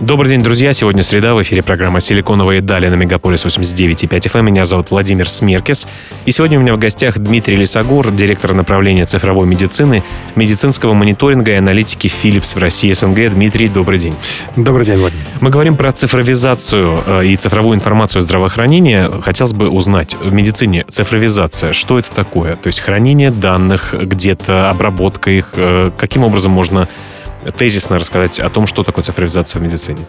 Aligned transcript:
Добрый 0.00 0.30
день, 0.30 0.42
друзья. 0.42 0.72
Сегодня 0.72 1.02
среда. 1.02 1.34
В 1.34 1.42
эфире 1.42 1.62
программа 1.62 2.00
«Силиконовые 2.00 2.62
дали» 2.62 2.88
на 2.88 2.94
Мегаполис 2.94 3.44
89.5 3.44 4.08
FM. 4.08 4.38
Эм. 4.38 4.46
Меня 4.46 4.64
зовут 4.64 4.90
Владимир 4.90 5.28
Смеркис. 5.28 5.86
И 6.24 6.32
сегодня 6.32 6.58
у 6.58 6.62
меня 6.62 6.74
в 6.74 6.78
гостях 6.78 7.18
Дмитрий 7.18 7.56
Лисогор, 7.56 8.10
директор 8.10 8.54
направления 8.54 9.04
цифровой 9.04 9.46
медицины, 9.46 10.02
медицинского 10.36 10.94
мониторинга 10.94 11.50
и 11.50 11.54
аналитики 11.56 12.06
Philips 12.06 12.54
в 12.54 12.58
России 12.58 12.90
СНГ. 12.90 13.34
Дмитрий, 13.34 13.68
добрый 13.68 13.98
день. 13.98 14.14
Добрый 14.56 14.86
день, 14.86 14.96
Владимир. 14.96 15.22
Мы 15.42 15.50
говорим 15.50 15.76
про 15.76 15.92
цифровизацию 15.92 16.98
э, 17.04 17.26
и 17.26 17.36
цифровую 17.36 17.76
информацию 17.76 18.22
здравоохранения. 18.22 19.10
Хотелось 19.20 19.52
бы 19.52 19.68
узнать, 19.68 20.16
в 20.18 20.32
медицине 20.32 20.86
цифровизация, 20.88 21.74
что 21.74 21.98
это 21.98 22.10
такое? 22.10 22.56
То 22.56 22.68
есть 22.68 22.80
хранение 22.80 23.30
данных 23.30 23.92
где-то, 23.92 24.70
обработка 24.70 25.30
их, 25.30 25.50
э, 25.56 25.90
каким 25.98 26.24
образом 26.24 26.52
можно 26.52 26.88
тезисно 27.56 27.98
рассказать 27.98 28.40
о 28.40 28.48
том, 28.48 28.66
что 28.66 28.82
такое 28.82 29.04
цифровизация 29.04 29.60
в 29.60 29.62
медицине? 29.62 30.00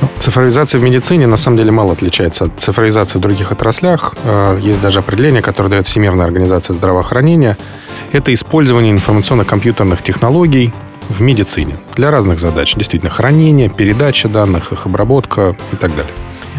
Ну, 0.00 0.08
цифровизация 0.18 0.78
в 0.78 0.82
медицине 0.82 1.26
на 1.26 1.36
самом 1.36 1.56
деле 1.56 1.70
мало 1.70 1.92
отличается 1.92 2.44
от 2.44 2.60
цифровизации 2.60 3.18
в 3.18 3.20
других 3.20 3.52
отраслях. 3.52 4.14
Э, 4.24 4.58
есть 4.60 4.80
даже 4.80 5.00
определение, 5.00 5.42
которое 5.42 5.68
дает 5.68 5.86
Всемирная 5.86 6.26
организация 6.26 6.74
здравоохранения. 6.74 7.56
Это 8.12 8.32
использование 8.32 8.92
информационно-компьютерных 8.92 10.02
технологий 10.02 10.72
в 11.08 11.20
медицине 11.20 11.76
для 11.96 12.10
разных 12.10 12.38
задач. 12.38 12.74
Действительно, 12.74 13.10
хранение, 13.10 13.68
передача 13.68 14.28
данных, 14.28 14.72
их 14.72 14.86
обработка 14.86 15.56
и 15.72 15.76
так 15.76 15.90
далее. 15.96 16.12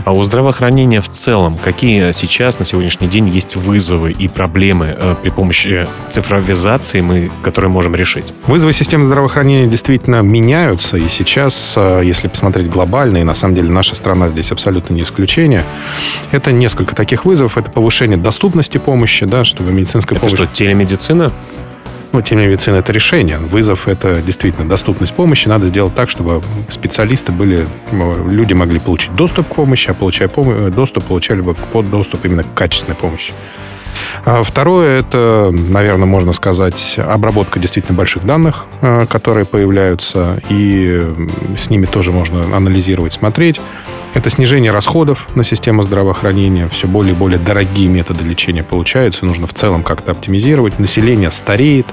А 0.09 0.11
у 0.11 0.23
здравоохранения 0.23 1.01
в 1.01 1.07
целом 1.07 1.55
какие 1.55 2.13
сейчас 2.13 2.57
на 2.57 2.65
сегодняшний 2.65 3.07
день 3.07 3.29
есть 3.29 3.55
вызовы 3.55 4.11
и 4.11 4.27
проблемы 4.27 4.95
э, 4.97 5.15
при 5.21 5.29
помощи 5.29 5.87
цифровизации, 6.09 7.01
мы, 7.01 7.29
которые 7.43 7.69
можем 7.69 7.93
решить? 7.93 8.33
Вызовы 8.47 8.73
системы 8.73 9.05
здравоохранения 9.05 9.67
действительно 9.67 10.23
меняются, 10.23 10.97
и 10.97 11.07
сейчас, 11.09 11.75
э, 11.77 12.01
если 12.03 12.27
посмотреть 12.27 12.71
глобально, 12.71 13.17
и 13.17 13.23
на 13.23 13.35
самом 13.35 13.53
деле 13.53 13.69
наша 13.69 13.93
страна 13.93 14.29
здесь 14.29 14.51
абсолютно 14.51 14.95
не 14.95 15.03
исключение, 15.03 15.63
это 16.31 16.51
несколько 16.51 16.95
таких 16.95 17.25
вызовов. 17.25 17.59
Это 17.59 17.69
повышение 17.69 18.17
доступности 18.17 18.79
помощи, 18.79 19.27
да, 19.27 19.43
чтобы 19.45 19.71
медицинская 19.71 20.17
это 20.17 20.27
помощь... 20.27 20.35
что, 20.35 20.47
телемедицина? 20.51 21.31
Ну, 22.11 22.21
телемедицина– 22.23 22.75
это 22.77 22.91
решение. 22.91 23.37
Вызов– 23.37 23.87
это 23.87 24.21
действительно 24.21 24.67
доступность 24.67 25.13
помощи. 25.13 25.47
Надо 25.47 25.67
сделать 25.67 25.93
так, 25.93 26.09
чтобы 26.09 26.41
специалисты 26.67 27.31
были, 27.31 27.67
люди 27.91 28.53
могли 28.53 28.79
получить 28.79 29.13
доступ 29.15 29.47
к 29.47 29.55
помощи, 29.55 29.91
а 29.91 29.93
получая 29.93 30.27
пом- 30.27 30.71
доступ, 30.71 31.03
получали 31.03 31.41
бы 31.41 31.53
под 31.53 31.89
доступ 31.89 32.25
именно 32.25 32.43
к 32.43 32.53
качественной 32.55 32.95
помощи. 32.95 33.33
А 34.25 34.41
второе– 34.41 34.99
это, 35.01 35.51
наверное, 35.51 36.07
можно 36.07 36.33
сказать, 36.33 36.97
обработка 36.97 37.59
действительно 37.59 37.97
больших 37.97 38.25
данных, 38.25 38.65
э, 38.81 39.05
которые 39.07 39.45
появляются, 39.45 40.41
и 40.49 41.07
с 41.57 41.69
ними 41.69 41.85
тоже 41.85 42.11
можно 42.11 42.55
анализировать, 42.55 43.13
смотреть. 43.13 43.61
Это 44.15 44.29
снижение 44.31 44.71
расходов 44.71 45.27
на 45.35 45.43
систему 45.43 45.83
здравоохранения. 45.83 46.67
Все 46.69 46.87
более 46.87 47.13
и 47.13 47.15
более 47.15 47.37
дорогие 47.37 47.87
методы 47.87 48.23
лечения 48.23 48.63
получаются. 48.63 49.25
Нужно 49.25 49.45
в 49.45 49.53
целом 49.53 49.83
как-то 49.83 50.11
оптимизировать. 50.11 50.79
Население 50.79 51.29
стареет 51.29 51.85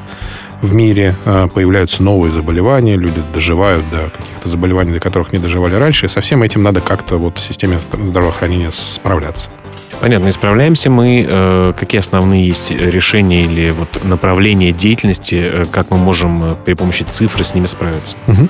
в 0.63 0.73
мире, 0.73 1.15
э, 1.27 1.49
появляются 1.53 2.03
новые 2.03 2.33
заболевания, 2.33 2.97
люди 2.97 3.21
доживают 3.35 3.89
до 3.91 4.11
каких-то 4.11 4.49
заболеваний, 4.49 4.93
до 4.93 5.01
которых 5.01 5.33
не 5.33 5.39
доживали 5.39 5.75
раньше. 5.75 6.07
И 6.07 6.09
со 6.09 6.23
всем 6.23 6.43
этим 6.43 6.63
надо 6.63 6.81
как-то 6.81 7.19
вот 7.19 7.37
в 7.37 7.43
системе 7.43 7.79
здравоохранения 7.79 8.71
справляться. 8.71 9.51
Понятно, 10.01 10.31
исправляемся 10.31 10.89
мы. 10.89 11.27
Э, 11.29 11.75
какие 11.79 11.99
основные 11.99 12.47
есть 12.47 12.71
решения 12.71 13.45
или 13.45 13.71
вот 13.71 14.03
направления 14.03 14.73
деятельности, 14.73 15.35
э, 15.35 15.65
как 15.71 15.91
мы 15.91 15.99
можем 15.99 16.57
при 16.65 16.73
помощи 16.73 17.03
цифры 17.03 17.45
с 17.45 17.55
ними 17.55 17.67
справиться? 17.67 18.17
Угу. 18.27 18.49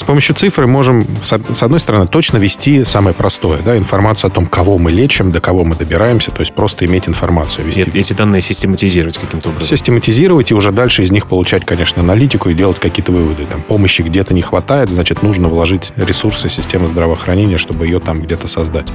С 0.00 0.02
помощью 0.02 0.34
цифры 0.34 0.66
можем, 0.66 1.06
с 1.22 1.62
одной 1.62 1.78
стороны, 1.78 2.06
точно 2.06 2.38
вести 2.38 2.84
самое 2.84 3.14
простое, 3.14 3.58
да, 3.58 3.76
информацию 3.76 4.28
о 4.28 4.30
том, 4.30 4.46
кого 4.46 4.78
мы 4.78 4.90
лечим, 4.90 5.30
до 5.30 5.42
кого 5.42 5.62
мы 5.62 5.76
добираемся, 5.76 6.30
то 6.30 6.40
есть 6.40 6.54
просто 6.54 6.86
иметь 6.86 7.06
информацию. 7.06 7.66
Вести. 7.66 7.80
Нет, 7.80 7.94
эти 7.94 8.14
данные 8.14 8.40
систематизировать 8.40 9.18
каким-то 9.18 9.50
образом. 9.50 9.68
Систематизировать 9.68 10.52
и 10.52 10.54
уже 10.54 10.72
дальше 10.72 11.02
из 11.02 11.10
них 11.12 11.26
получать, 11.26 11.66
конечно, 11.66 12.00
аналитику 12.00 12.48
и 12.48 12.54
делать 12.54 12.78
какие-то 12.78 13.12
выводы. 13.12 13.44
Там 13.44 13.60
помощи 13.60 14.00
где-то 14.00 14.32
не 14.32 14.40
хватает, 14.40 14.88
значит, 14.88 15.22
нужно 15.22 15.48
вложить 15.48 15.92
ресурсы 15.96 16.48
системы 16.48 16.88
здравоохранения, 16.88 17.58
чтобы 17.58 17.84
ее 17.84 18.00
там 18.00 18.22
где-то 18.22 18.48
создать. 18.48 18.86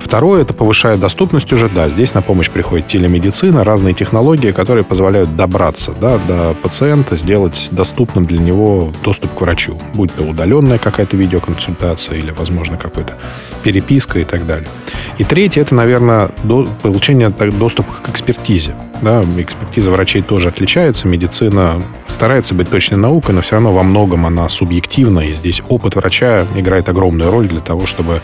Второе, 0.00 0.42
это 0.42 0.54
повышает 0.54 1.00
доступность 1.00 1.52
уже, 1.52 1.68
да, 1.68 1.88
здесь 1.88 2.14
на 2.14 2.22
помощь 2.22 2.50
приходит 2.50 2.86
телемедицина, 2.86 3.64
разные 3.64 3.94
технологии, 3.94 4.52
которые 4.52 4.84
позволяют 4.84 5.36
добраться 5.36 5.92
да, 6.00 6.18
до 6.18 6.54
пациента, 6.62 7.16
сделать 7.16 7.68
доступным 7.72 8.26
для 8.26 8.38
него 8.38 8.92
доступ 9.02 9.34
к 9.34 9.40
врачу, 9.40 9.78
будь 9.94 10.14
то 10.14 10.22
удаленная 10.22 10.78
какая-то 10.78 11.16
видеоконсультация 11.16 12.18
или, 12.18 12.30
возможно, 12.30 12.76
какая-то 12.76 13.14
переписка 13.62 14.20
и 14.20 14.24
так 14.24 14.46
далее. 14.46 14.68
И 15.18 15.24
третье, 15.24 15.62
это, 15.62 15.74
наверное, 15.74 16.30
до, 16.44 16.68
получение 16.82 17.30
доступа 17.30 17.92
к 18.02 18.08
экспертизе. 18.08 18.76
Да, 19.02 19.22
экспертиза 19.36 19.90
врачей 19.90 20.22
тоже 20.22 20.48
отличается, 20.48 21.06
медицина 21.06 21.82
старается 22.06 22.54
быть 22.54 22.70
точной 22.70 22.96
наукой, 22.96 23.34
но 23.34 23.42
все 23.42 23.52
равно 23.52 23.72
во 23.72 23.82
многом 23.82 24.24
она 24.24 24.48
субъективна, 24.48 25.20
и 25.20 25.32
здесь 25.32 25.60
опыт 25.68 25.96
врача 25.96 26.46
играет 26.56 26.88
огромную 26.88 27.30
роль 27.30 27.46
для 27.46 27.60
того, 27.60 27.84
чтобы 27.84 28.22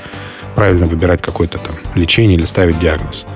правильно 0.54 0.86
выбирать 0.86 1.22
какое-то 1.22 1.58
там 1.58 1.74
лечение 1.94 2.36
или 2.36 2.44
ставить 2.44 2.78
диагноз. 2.78 3.26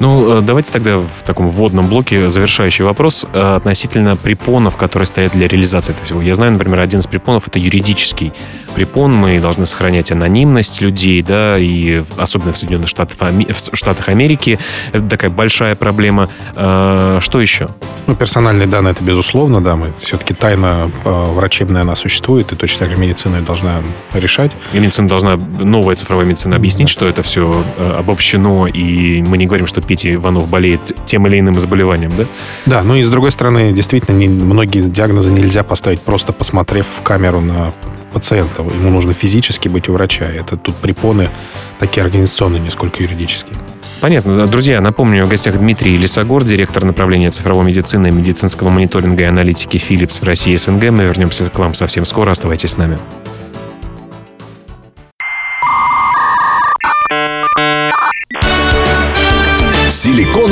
Ну, 0.00 0.38
э, 0.38 0.40
давайте 0.40 0.72
тогда 0.72 0.96
в 0.96 1.22
таком 1.24 1.50
вводном 1.50 1.86
блоке 1.86 2.30
завершающий 2.30 2.86
вопрос 2.86 3.26
э, 3.34 3.54
относительно 3.56 4.16
препонов, 4.16 4.78
которые 4.78 5.06
стоят 5.06 5.32
для 5.32 5.46
реализации 5.46 5.92
этого 5.92 6.06
всего. 6.06 6.22
Я 6.22 6.32
знаю, 6.32 6.52
например, 6.52 6.80
один 6.80 7.00
из 7.00 7.06
препонов— 7.06 7.46
это 7.48 7.58
юридический 7.58 8.32
препон. 8.74 9.12
Мы 9.12 9.38
должны 9.40 9.66
сохранять 9.66 10.10
анонимность 10.10 10.80
людей, 10.80 11.20
да, 11.22 11.58
и 11.58 12.02
особенно 12.16 12.52
в 12.52 12.56
Соединенных 12.56 12.88
Штатах, 12.88 13.16
в 13.20 13.76
Штатах 13.76 14.08
Америки. 14.08 14.58
Это 14.92 15.06
такая 15.06 15.30
большая 15.30 15.74
проблема. 15.74 16.30
Э, 16.54 17.18
что 17.20 17.38
еще? 17.42 17.68
Ну, 18.06 18.16
персональные 18.16 18.68
данные— 18.68 18.92
это 18.92 19.04
безусловно, 19.04 19.60
да. 19.60 19.76
Мы 19.76 19.92
все-таки 19.98 20.32
тайна 20.32 20.90
врачебная, 21.04 21.82
она 21.82 21.94
существует, 21.94 22.50
и 22.52 22.56
точно 22.56 22.86
так 22.86 22.96
же 22.96 22.96
медицина 22.96 23.36
ее 23.36 23.42
должна 23.42 23.82
решать. 24.14 24.52
И 24.72 24.78
медицина 24.78 25.08
должна, 25.10 25.36
новая 25.36 25.94
цифровая 25.94 26.24
медицина, 26.24 26.56
объяснить, 26.56 26.88
да. 26.88 26.92
что 26.92 27.06
это 27.06 27.20
все 27.20 27.62
обобщено, 27.98 28.66
и 28.66 29.20
мы 29.22 29.36
не 29.36 29.44
говорим, 29.44 29.66
что 29.66 29.82
Петя 29.90 30.14
Иванов 30.14 30.48
болеет 30.48 30.80
тем 31.04 31.26
или 31.26 31.40
иным 31.40 31.58
заболеванием, 31.58 32.12
да? 32.16 32.24
Да, 32.64 32.82
ну 32.84 32.94
и 32.94 33.02
с 33.02 33.08
другой 33.08 33.32
стороны, 33.32 33.72
действительно, 33.72 34.14
не, 34.14 34.28
многие 34.28 34.82
диагнозы 34.82 35.32
нельзя 35.32 35.64
поставить 35.64 36.00
просто 36.00 36.32
посмотрев 36.32 36.86
в 36.86 37.02
камеру 37.02 37.40
на 37.40 37.74
пациента. 38.12 38.62
Ему 38.62 38.90
нужно 38.90 39.14
физически 39.14 39.66
быть 39.66 39.88
у 39.88 39.94
врача. 39.94 40.26
Это 40.26 40.56
тут 40.56 40.76
препоны 40.76 41.28
такие 41.80 42.04
организационные, 42.04 42.60
не 42.60 42.70
сколько 42.70 43.02
юридические. 43.02 43.56
Понятно. 44.00 44.46
Друзья, 44.46 44.80
напомню, 44.80 45.26
в 45.26 45.28
гостях 45.28 45.58
Дмитрий 45.58 45.96
Лисогор, 45.96 46.44
директор 46.44 46.84
направления 46.84 47.32
цифровой 47.32 47.64
медицины, 47.64 48.12
медицинского 48.12 48.68
мониторинга 48.68 49.24
и 49.24 49.26
аналитики 49.26 49.76
Philips 49.76 50.20
в 50.20 50.22
России 50.22 50.52
и 50.52 50.56
СНГ. 50.56 50.90
Мы 50.90 51.02
вернемся 51.02 51.50
к 51.50 51.58
вам 51.58 51.74
совсем 51.74 52.04
скоро. 52.04 52.30
Оставайтесь 52.30 52.70
с 52.70 52.76
нами. 52.76 52.96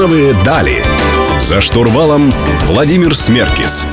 Силиконовые 0.09 0.33
дали. 0.43 0.83
За 1.43 1.61
штурвалом 1.61 2.33
Владимир 2.65 3.15
Смеркис. 3.15 3.85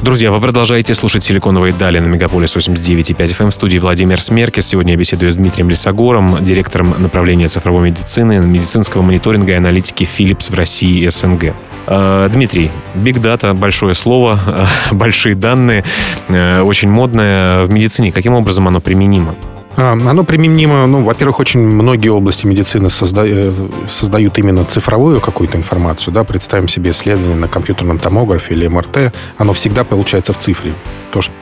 Друзья, 0.00 0.30
вы 0.30 0.40
продолжаете 0.40 0.94
слушать 0.94 1.24
«Силиконовые 1.24 1.72
дали» 1.72 1.98
на 1.98 2.06
Мегаполис 2.06 2.56
89.5 2.56 3.16
FM 3.16 3.50
в 3.50 3.54
студии 3.54 3.78
Владимир 3.78 4.20
Смеркис. 4.20 4.64
Сегодня 4.64 4.92
я 4.92 4.96
беседую 4.96 5.32
с 5.32 5.36
Дмитрием 5.36 5.68
Лисогором, 5.70 6.38
директором 6.40 6.94
направления 7.02 7.48
цифровой 7.48 7.90
медицины, 7.90 8.38
медицинского 8.38 9.02
мониторинга 9.02 9.54
и 9.54 9.56
аналитики 9.56 10.04
Philips 10.04 10.52
в 10.52 10.54
России 10.54 11.02
и 11.02 11.08
СНГ. 11.08 11.56
А, 11.88 12.28
Дмитрий, 12.28 12.70
Big 12.94 13.20
Data, 13.20 13.54
большое 13.54 13.94
слово, 13.94 14.38
большие 14.92 15.34
данные, 15.34 15.84
э, 16.28 16.62
очень 16.62 16.90
модное 16.90 17.64
в 17.64 17.72
медицине. 17.72 18.12
Каким 18.12 18.34
образом 18.34 18.68
оно 18.68 18.80
применимо? 18.80 19.34
А, 19.76 19.92
оно 19.92 20.24
применимо, 20.24 20.86
ну, 20.86 21.04
во-первых, 21.04 21.40
очень 21.40 21.60
многие 21.60 22.08
области 22.08 22.46
медицины 22.46 22.90
созда... 22.90 23.22
Э, 23.26 23.52
создают 23.86 24.38
именно 24.38 24.64
цифровую 24.64 25.20
какую-то 25.20 25.56
информацию. 25.56 26.12
Да? 26.12 26.24
Представим 26.24 26.68
себе 26.68 26.90
исследование 26.90 27.36
на 27.36 27.48
компьютерном 27.48 27.98
томографе 27.98 28.54
или 28.54 28.66
МРТ. 28.66 29.14
Оно 29.38 29.52
всегда 29.52 29.84
получается 29.84 30.32
в 30.32 30.38
цифре. 30.38 30.74
То, 31.12 31.22
что 31.22 31.32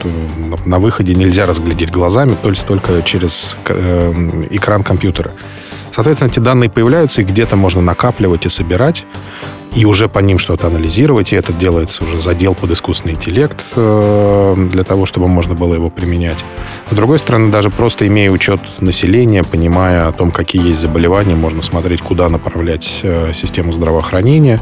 на 0.65 0.79
выходе 0.79 1.15
нельзя 1.15 1.47
разглядеть 1.47 1.91
глазами, 1.91 2.37
только 2.67 3.03
через 3.03 3.57
э, 3.67 4.13
экран 4.51 4.83
компьютера. 4.83 5.33
Соответственно, 5.93 6.31
эти 6.31 6.39
данные 6.39 6.71
появляются, 6.71 7.23
и 7.23 7.25
где-то 7.25 7.57
можно 7.57 7.81
накапливать 7.81 8.47
и 8.47 8.49
собирать. 8.49 9.05
И 9.75 9.85
уже 9.85 10.09
по 10.09 10.19
ним 10.19 10.39
что-то 10.39 10.67
анализировать, 10.67 11.33
и 11.33 11.37
это 11.37 11.53
делается 11.53 12.05
уже 12.05 12.21
задел 12.21 12.55
под 12.55 12.71
искусственный 12.71 13.15
интеллект 13.15 13.65
э, 13.77 14.55
для 14.71 14.85
того, 14.85 15.07
чтобы 15.07 15.29
можно 15.29 15.55
было 15.55 15.75
его 15.75 15.91
применять. 15.91 16.45
С 16.91 16.95
другой 16.95 17.19
стороны, 17.19 17.51
даже 17.51 17.71
просто 17.71 18.07
имея 18.07 18.31
учет 18.31 18.61
населения, 18.81 19.45
понимая 19.45 20.09
о 20.09 20.13
том, 20.13 20.31
какие 20.31 20.67
есть 20.67 20.81
заболевания, 20.81 21.35
можно 21.35 21.63
смотреть, 21.63 22.01
куда 22.01 22.29
направлять 22.29 23.01
э, 23.03 23.33
систему 23.33 23.73
здравоохранения. 23.73 24.61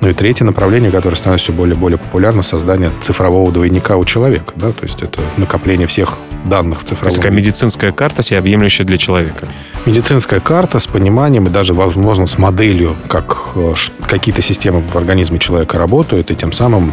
Ну 0.00 0.08
и 0.08 0.12
третье 0.12 0.44
направление, 0.44 0.90
которое 0.90 1.16
становится 1.16 1.46
все 1.46 1.52
более 1.52 1.74
и 1.74 1.78
более 1.78 1.98
популярно, 1.98 2.42
создание 2.42 2.90
цифрового 3.00 3.50
двойника 3.50 3.96
у 3.96 4.04
человека. 4.04 4.52
Да? 4.56 4.72
То 4.72 4.84
есть 4.84 5.02
это 5.02 5.20
накопление 5.36 5.86
всех 5.86 6.18
данных 6.44 6.80
в 6.80 6.84
цифровом. 6.84 7.02
То 7.02 7.06
есть 7.06 7.16
такая 7.16 7.32
медицинская 7.32 7.92
карта, 7.92 8.22
всеобъемлющая 8.22 8.84
для 8.84 8.98
человека. 8.98 9.48
Медицинская 9.84 10.40
карта 10.40 10.78
с 10.78 10.86
пониманием 10.86 11.46
и 11.46 11.50
даже, 11.50 11.74
возможно, 11.74 12.26
с 12.26 12.38
моделью, 12.38 12.96
как 13.08 13.52
э, 13.54 13.74
какие-то 14.06 14.42
системы 14.42 14.80
в 14.80 14.96
организме 14.96 15.38
человека 15.38 15.78
работают, 15.78 16.30
и 16.30 16.34
тем 16.34 16.52
самым 16.52 16.92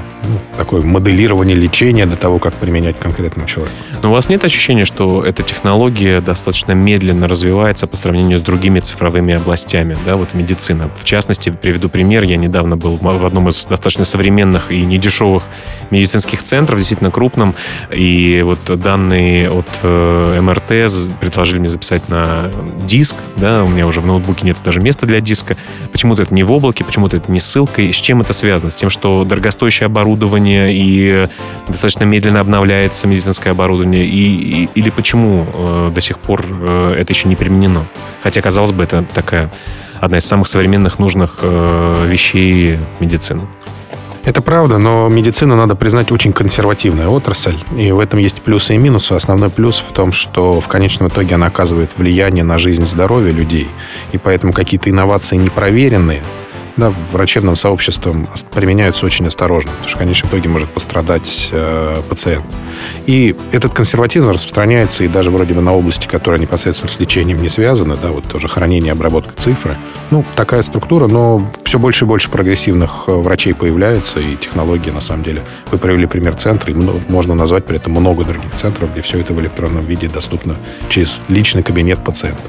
такое 0.58 0.81
моделирование 0.81 1.56
лечения 1.56 2.06
для 2.06 2.16
того, 2.16 2.40
как 2.40 2.54
применять 2.54 2.98
конкретному 3.00 3.48
человеку. 3.48 3.75
Но 4.02 4.10
у 4.10 4.14
вас 4.14 4.30
нет 4.30 4.44
ощущения, 4.44 4.86
что 4.86 5.24
эта 5.24 5.44
технология 5.44 6.22
достаточно 6.22 6.74
медленно 6.74 7.28
развивается 7.28 7.88
по 7.88 7.96
сравнению 7.96 8.38
с 8.38 8.42
другими 8.42 8.80
цифровыми 8.80 9.34
областями, 9.34 9.98
да, 10.06 10.16
вот 10.16 10.34
медицина. 10.34 10.90
В 10.96 11.04
частности, 11.04 11.50
приведу 11.50 11.90
пример, 11.90 12.24
я 12.24 12.38
недавно 12.38 12.78
был 12.78 12.98
в 12.98 13.25
одном 13.25 13.50
из 13.50 13.66
достаточно 13.66 14.06
современных 14.06 14.72
и 14.72 14.81
недешевых 14.84 15.44
медицинских 15.90 16.42
центров, 16.42 16.80
действительно 16.80 17.12
крупном, 17.12 17.56
и 17.92 18.42
вот 18.44 18.60
данные 18.80 19.52
от 19.52 19.70
э, 19.84 20.40
МРТ 20.42 21.20
предложили 21.20 21.60
мне 21.60 21.70
записать 21.70 22.10
на 22.10 22.52
диск, 22.86 23.16
да, 23.36 23.64
у 23.64 23.68
меня 23.68 23.88
уже 23.88 24.02
в 24.02 24.06
ноутбуке 24.06 24.46
нет 24.46 24.58
даже 24.64 24.81
места 24.81 25.06
для 25.06 25.22
диска, 25.22 25.58
почему-то 25.92 26.24
это 26.24 26.34
не 26.34 26.44
в 26.44 26.52
облаке, 26.52 26.84
почему-то 26.84 27.18
это 27.18 27.31
не 27.31 27.40
ссылкой, 27.40 27.92
с 27.92 27.98
чем 27.98 28.22
это 28.22 28.34
связано? 28.34 28.72
С 28.72 28.75
тем, 28.75 28.90
что 28.90 29.24
дорогостоящее 29.24 29.86
оборудование 29.86 30.12
и 30.71 31.27
достаточно 31.68 32.06
медленно 32.06 32.39
обновляется 32.39 33.07
медицинское 33.07 33.51
оборудование, 33.51 34.06
и, 34.06 34.63
и, 34.63 34.69
или 34.75 34.89
почему 34.89 35.48
э, 35.51 35.92
до 35.94 36.01
сих 36.01 36.19
пор 36.19 36.45
э, 36.50 36.95
это 37.00 37.13
еще 37.13 37.27
не 37.27 37.36
применено? 37.36 37.88
Хотя, 38.21 38.42
казалось 38.42 38.71
бы, 38.71 38.83
это 38.83 39.06
такая 39.13 39.51
одна 40.00 40.18
из 40.18 40.25
самых 40.25 40.48
современных 40.48 41.00
нужных 41.00 41.39
э, 41.42 42.07
вещей 42.10 42.77
медицины. 43.00 43.48
Это 44.25 44.42
правда, 44.42 44.77
но 44.77 45.10
медицина, 45.10 45.57
надо 45.57 45.75
признать, 45.75 46.10
очень 46.12 46.31
консервативная 46.31 47.10
отрасль. 47.10 47.57
И 47.77 47.92
в 47.92 48.00
этом 48.00 48.19
есть 48.19 48.42
плюсы 48.42 48.75
и 48.75 48.77
минусы. 48.77 49.12
Основной 49.13 49.50
плюс 49.50 49.80
в 49.80 49.92
том, 49.94 50.13
что 50.13 50.62
в 50.62 50.68
конечном 50.69 51.10
итоге 51.10 51.36
она 51.36 51.48
оказывает 51.48 51.92
влияние 51.98 52.45
на 52.45 52.57
жизнь 52.57 52.83
и 52.83 52.86
здоровье 52.86 53.33
людей. 53.33 53.68
И 54.13 54.18
поэтому 54.18 54.54
какие-то 54.54 54.89
инновации 54.89 55.36
непроверенные, 55.36 56.21
да, 56.78 56.94
врачебным 57.12 57.56
сообществом 57.56 58.28
применяются 58.52 59.06
очень 59.06 59.28
осторожно, 59.28 59.72
потому 59.72 59.88
что 59.88 59.98
в 59.98 60.00
конечном 60.00 60.30
итоге 60.31 60.50
может 60.50 60.70
пострадать 60.70 61.50
э, 61.52 62.02
пациент. 62.10 62.46
И 63.06 63.36
этот 63.52 63.74
консерватизм 63.74 64.30
распространяется 64.30 65.04
и 65.04 65.08
даже 65.08 65.30
вроде 65.30 65.54
бы 65.54 65.62
на 65.62 65.74
области, 65.74 66.08
которая 66.08 66.42
непосредственно 66.42 66.90
с 66.90 67.00
лечением 67.00 67.42
не 67.42 67.50
связана, 67.50 67.96
да, 67.96 68.10
вот 68.10 68.24
тоже 68.24 68.48
хранение, 68.48 68.92
обработка 68.92 69.34
цифры. 69.36 69.78
Ну, 70.10 70.25
такая 70.36 70.64
структура, 70.64 71.08
но 71.08 71.48
все 71.64 71.78
больше 71.80 72.06
и 72.06 72.08
больше 72.08 72.30
прогрессивных 72.30 73.06
э, 73.08 73.12
врачей 73.12 73.54
появляется, 73.54 74.20
и 74.20 74.36
технологии, 74.36 74.90
на 74.90 75.02
самом 75.02 75.24
деле. 75.24 75.44
Вы 75.72 75.78
привели 75.78 76.08
пример 76.08 76.36
центра, 76.36 76.72
и 76.74 76.75
можно 77.10 77.36
назвать 77.36 77.66
при 77.66 77.78
этом 77.78 77.94
много 77.94 78.24
других 78.24 78.54
центров, 78.56 78.92
где 78.92 79.02
все 79.02 79.20
это 79.20 79.34
в 79.34 79.40
электронном 79.40 79.86
виде 79.86 80.08
доступно 80.08 80.56
через 80.90 81.22
личный 81.28 81.62
кабинет 81.62 82.04
пациента. 82.04 82.42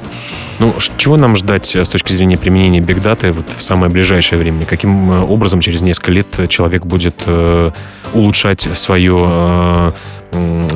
Ну, 0.59 0.73
чего 0.97 1.17
нам 1.17 1.35
ждать 1.35 1.75
э, 1.75 1.83
с 1.83 1.89
точки 1.89 2.13
зрения 2.13 2.37
применения 2.37 2.79
бигдаты 2.79 3.31
вот 3.31 3.49
в 3.49 3.61
самое 3.61 3.91
ближайшее 3.91 4.14
время? 4.37 4.65
Каким 4.65 5.11
э, 5.11 5.21
образом 5.21 5.61
через 5.61 5.81
несколько 5.81 6.11
лет 6.11 6.49
человек 6.49 6.85
будет 6.85 7.15
э, 7.25 7.71
улучшать 8.13 8.61
свое 8.73 9.93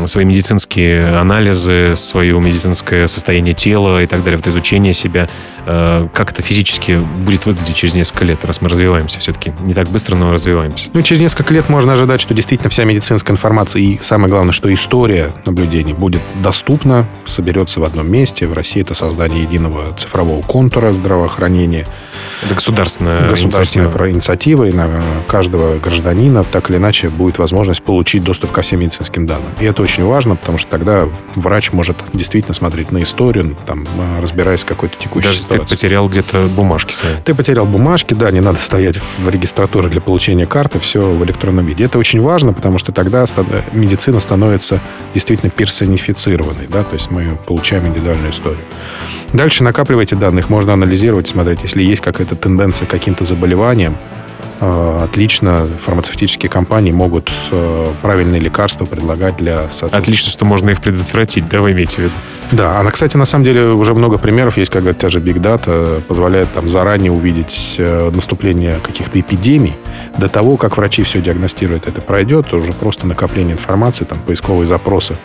свои 0.05 0.25
медицинские 0.25 1.17
анализы, 1.17 1.95
свое 1.95 2.39
медицинское 2.39 3.07
состояние 3.07 3.53
тела 3.53 4.01
и 4.01 4.05
так 4.05 4.23
далее, 4.23 4.37
вот 4.37 4.47
изучение 4.47 4.93
себя, 4.93 5.29
э, 5.65 6.07
как 6.13 6.31
это 6.31 6.41
физически 6.41 6.99
будет 6.99 7.45
выглядеть 7.45 7.75
через 7.75 7.95
несколько 7.95 8.25
лет, 8.25 8.43
раз 8.45 8.61
мы 8.61 8.69
развиваемся 8.69 9.19
все-таки. 9.19 9.53
Не 9.61 9.73
так 9.73 9.89
быстро, 9.89 10.15
но 10.15 10.31
развиваемся. 10.31 10.89
Ну, 10.93 11.01
через 11.01 11.21
несколько 11.21 11.53
лет 11.53 11.69
можно 11.69 11.93
ожидать, 11.93 12.21
что 12.21 12.33
действительно 12.33 12.69
вся 12.69 12.83
медицинская 12.83 13.35
информация 13.35 13.81
и, 13.81 13.99
самое 14.01 14.29
главное, 14.29 14.53
что 14.53 14.73
история 14.73 15.31
наблюдений 15.45 15.93
будет 15.93 16.21
доступна, 16.41 17.07
соберется 17.25 17.79
в 17.79 17.83
одном 17.83 18.11
месте. 18.11 18.47
В 18.47 18.53
России 18.53 18.81
это 18.81 18.93
создание 18.93 19.43
единого 19.43 19.93
цифрового 19.95 20.41
контура 20.41 20.91
здравоохранения. 20.91 21.85
Это 22.43 22.55
государственная, 22.55 23.29
государственная 23.29 23.87
инициатива. 23.87 24.09
инициатива, 24.09 24.63
и 24.65 24.71
на 24.71 24.89
каждого 25.27 25.79
гражданина 25.79 26.43
так 26.43 26.69
или 26.69 26.77
иначе 26.77 27.09
будет 27.09 27.37
возможность 27.37 27.83
получить 27.83 28.23
доступ 28.23 28.51
ко 28.51 28.61
всем 28.61 28.79
медицинским 28.79 29.25
данным. 29.25 29.48
И 29.59 29.65
это 29.65 29.81
очень 29.81 30.03
важно, 30.03 30.35
потому 30.35 30.57
что 30.57 30.69
тогда 30.69 31.07
врач 31.35 31.71
может 31.71 31.97
действительно 32.13 32.53
смотреть 32.53 32.91
на 32.91 33.03
историю, 33.03 33.55
там, 33.65 33.85
разбираясь 34.21 34.61
в 34.61 34.65
какой-то 34.65 34.97
текущей 34.97 35.27
Даже 35.27 35.39
ситуации. 35.39 35.63
ты 35.63 35.69
потерял 35.69 36.09
где-то 36.09 36.43
бумажки 36.47 36.93
свои. 36.93 37.13
Ты 37.23 37.33
потерял 37.33 37.65
бумажки, 37.65 38.13
да, 38.13 38.31
не 38.31 38.41
надо 38.41 38.59
стоять 38.59 38.97
в 38.97 39.29
регистратуре 39.29 39.89
для 39.89 40.01
получения 40.01 40.45
карты, 40.45 40.79
все 40.79 41.09
в 41.09 41.23
электронном 41.23 41.65
виде. 41.65 41.83
Это 41.83 41.97
очень 41.97 42.21
важно, 42.21 42.53
потому 42.53 42.77
что 42.77 42.91
тогда 42.91 43.25
медицина 43.73 44.19
становится 44.19 44.79
действительно 45.13 45.49
персонифицированной, 45.49 46.67
да, 46.67 46.83
то 46.83 46.93
есть 46.93 47.11
мы 47.11 47.37
получаем 47.45 47.87
индивидуальную 47.87 48.31
историю. 48.31 48.61
Дальше 49.33 49.63
накапливайте 49.63 50.15
данных, 50.15 50.49
можно 50.49 50.73
анализировать, 50.73 51.27
смотреть, 51.27 51.59
если 51.63 51.83
есть 51.83 52.01
какая-то 52.01 52.35
тенденция 52.35 52.87
к 52.87 52.89
каким-то 52.89 53.25
заболеваниям, 53.25 53.97
Э, 53.99 54.18
отлично 54.59 55.67
фармацевтические 55.81 56.49
компании 56.49 56.91
могут 56.91 57.31
э, 57.51 57.87
правильные 58.01 58.41
лекарства 58.41 58.85
предлагать 58.85 59.37
для... 59.37 59.69
Отлично, 59.91 60.29
что 60.29 60.45
можно 60.45 60.69
их 60.69 60.81
предотвратить, 60.81 61.47
да, 61.47 61.61
вы 61.61 61.71
имеете 61.71 61.95
в 61.95 61.99
виду? 61.99 62.13
Да, 62.51 62.79
она, 62.79 62.91
кстати, 62.91 63.15
на 63.15 63.25
самом 63.25 63.45
деле 63.45 63.67
уже 63.67 63.93
много 63.93 64.17
примеров 64.17 64.57
есть, 64.57 64.71
когда 64.71 64.93
та 64.93 65.09
же 65.09 65.19
Big 65.19 65.39
Data 65.39 66.01
позволяет 66.01 66.51
там 66.53 66.69
заранее 66.69 67.11
увидеть 67.11 67.75
э, 67.77 68.11
наступление 68.13 68.79
каких-то 68.81 69.19
эпидемий. 69.19 69.75
До 70.17 70.29
того, 70.29 70.57
как 70.57 70.77
врачи 70.77 71.03
все 71.03 71.21
диагностируют, 71.21 71.87
это 71.87 72.01
пройдет, 72.01 72.53
уже 72.53 72.73
просто 72.73 73.07
накопление 73.07 73.53
информации, 73.53 74.05
там, 74.05 74.17
поисковые 74.19 74.67
запросы 74.67 75.15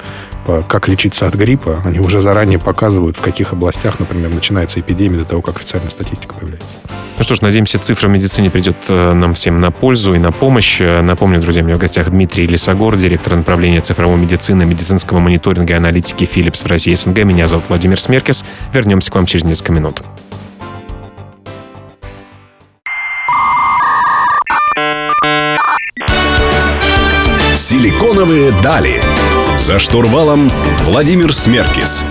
как 0.68 0.88
лечиться 0.88 1.26
от 1.26 1.34
гриппа, 1.34 1.82
они 1.84 2.00
уже 2.00 2.20
заранее 2.20 2.58
показывают, 2.58 3.16
в 3.16 3.20
каких 3.20 3.52
областях, 3.52 3.98
например, 3.98 4.32
начинается 4.32 4.80
эпидемия 4.80 5.18
до 5.18 5.24
того, 5.24 5.42
как 5.42 5.56
официальная 5.56 5.90
статистика 5.90 6.34
появляется. 6.34 6.76
Ну 7.16 7.24
что 7.24 7.34
ж, 7.34 7.40
надеемся, 7.42 7.78
цифра 7.78 8.08
в 8.08 8.10
медицине 8.10 8.50
придет 8.50 8.76
нам 8.88 9.34
всем 9.34 9.60
на 9.60 9.70
пользу 9.70 10.14
и 10.14 10.18
на 10.18 10.32
помощь. 10.32 10.80
Напомню, 10.80 11.40
друзья, 11.40 11.62
у 11.62 11.64
меня 11.64 11.76
в 11.76 11.78
гостях 11.78 12.10
Дмитрий 12.10 12.46
Лисогор, 12.46 12.96
директор 12.96 13.36
направления 13.36 13.80
цифровой 13.80 14.18
медицины, 14.18 14.64
медицинского 14.64 15.18
мониторинга 15.18 15.74
и 15.74 15.76
аналитики 15.76 16.24
Philips 16.24 16.64
в 16.64 16.66
России 16.66 16.94
СНГ. 16.94 17.24
Меня 17.24 17.46
зовут 17.46 17.64
Владимир 17.68 18.00
Смеркес. 18.00 18.44
Вернемся 18.72 19.10
к 19.10 19.14
вам 19.14 19.26
через 19.26 19.44
несколько 19.44 19.72
минут. 19.72 20.02
Силиконовые 27.56 28.52
дали. 28.62 29.00
За 29.58 29.78
штурвалом 29.78 30.50
Владимир 30.84 31.32
Смеркис. 31.32 32.04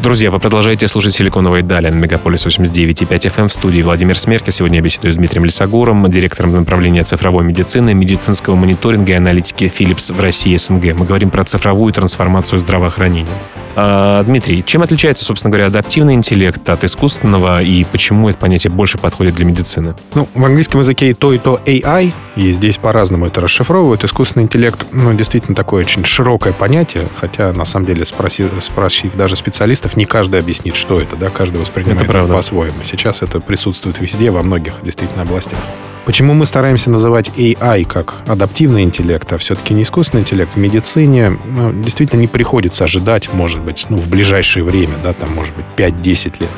Друзья, 0.00 0.30
вы 0.30 0.38
продолжаете 0.38 0.88
слушать 0.88 1.12
«Силиконовые 1.12 1.62
дали» 1.62 1.90
на 1.90 1.94
Мегаполис 1.94 2.46
89.5 2.46 3.06
FM 3.06 3.48
в 3.48 3.52
студии 3.52 3.82
Владимир 3.82 4.18
Смерка. 4.18 4.50
Сегодня 4.50 4.78
я 4.78 4.82
беседую 4.82 5.12
с 5.12 5.16
Дмитрием 5.16 5.44
Лисогором, 5.44 6.10
директором 6.10 6.52
направления 6.52 7.02
цифровой 7.02 7.44
медицины, 7.44 7.92
медицинского 7.92 8.56
мониторинга 8.56 9.12
и 9.12 9.16
аналитики 9.16 9.64
Philips 9.64 10.12
в 10.12 10.18
России 10.18 10.56
СНГ. 10.56 10.98
Мы 10.98 11.04
говорим 11.04 11.30
про 11.30 11.44
цифровую 11.44 11.92
трансформацию 11.92 12.58
здравоохранения. 12.58 13.28
А, 13.76 14.22
Дмитрий, 14.24 14.64
чем 14.64 14.82
отличается, 14.82 15.24
собственно 15.24 15.50
говоря, 15.50 15.66
адаптивный 15.66 16.14
интеллект 16.14 16.68
от 16.68 16.84
искусственного 16.84 17.62
и 17.62 17.84
почему 17.84 18.28
это 18.28 18.38
понятие 18.38 18.72
больше 18.72 18.98
подходит 18.98 19.34
для 19.34 19.44
медицины? 19.44 19.94
Ну, 20.14 20.28
в 20.34 20.44
английском 20.44 20.80
языке 20.80 21.10
и 21.10 21.14
то, 21.14 21.32
и 21.32 21.38
то 21.38 21.60
AI, 21.64 22.12
и 22.36 22.50
здесь 22.50 22.78
по-разному 22.78 23.26
это 23.26 23.40
расшифровывают. 23.40 24.04
Искусственный 24.04 24.44
интеллект, 24.44 24.86
ну, 24.92 25.12
действительно 25.14 25.54
такое 25.54 25.84
очень 25.84 26.04
широкое 26.04 26.52
понятие, 26.52 27.04
хотя, 27.20 27.52
на 27.52 27.64
самом 27.64 27.86
деле, 27.86 28.04
спроси, 28.04 28.46
спросив 28.60 29.14
даже 29.14 29.36
специалистов, 29.36 29.96
не 29.96 30.04
каждый 30.04 30.40
объяснит, 30.40 30.74
что 30.74 31.00
это, 31.00 31.16
да, 31.16 31.30
каждый 31.30 31.58
воспринимает 31.60 32.02
это, 32.02 32.18
это 32.18 32.34
по-своему. 32.34 32.78
Сейчас 32.84 33.22
это 33.22 33.40
присутствует 33.40 34.00
везде, 34.00 34.30
во 34.30 34.42
многих 34.42 34.74
действительно 34.82 35.22
областях. 35.22 35.58
Почему 36.06 36.34
мы 36.34 36.46
стараемся 36.46 36.90
называть 36.90 37.28
AI 37.36 37.84
как 37.84 38.22
адаптивный 38.26 38.82
интеллект, 38.82 39.30
а 39.32 39.38
все-таки 39.38 39.74
не 39.74 39.82
искусственный 39.82 40.22
интеллект? 40.22 40.54
В 40.54 40.56
медицине 40.56 41.38
ну, 41.44 41.72
действительно 41.72 42.20
не 42.20 42.26
приходится 42.26 42.84
ожидать, 42.84 43.32
может 43.32 43.60
быть, 43.60 43.86
ну, 43.90 43.96
в 43.96 44.08
ближайшее 44.08 44.64
время, 44.64 44.94
да, 45.02 45.12
там, 45.12 45.30
может 45.34 45.54
быть, 45.54 45.66
5-10 45.76 46.40
лет, 46.40 46.50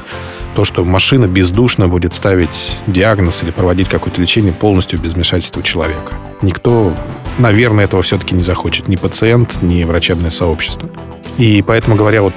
то, 0.54 0.64
что 0.64 0.84
машина 0.84 1.26
бездушно 1.26 1.88
будет 1.88 2.14
ставить 2.14 2.80
диагноз 2.86 3.42
или 3.42 3.50
проводить 3.50 3.88
какое-то 3.88 4.20
лечение 4.20 4.52
полностью 4.52 5.00
без 5.00 5.14
вмешательства 5.14 5.62
человека. 5.62 6.14
Никто, 6.40 6.94
наверное, 7.38 7.84
этого 7.84 8.02
все-таки 8.02 8.34
не 8.34 8.44
захочет. 8.44 8.88
Ни 8.88 8.96
пациент, 8.96 9.62
ни 9.62 9.82
врачебное 9.84 10.30
сообщество. 10.30 10.88
И 11.38 11.62
поэтому, 11.66 11.96
говоря 11.96 12.22
вот 12.22 12.34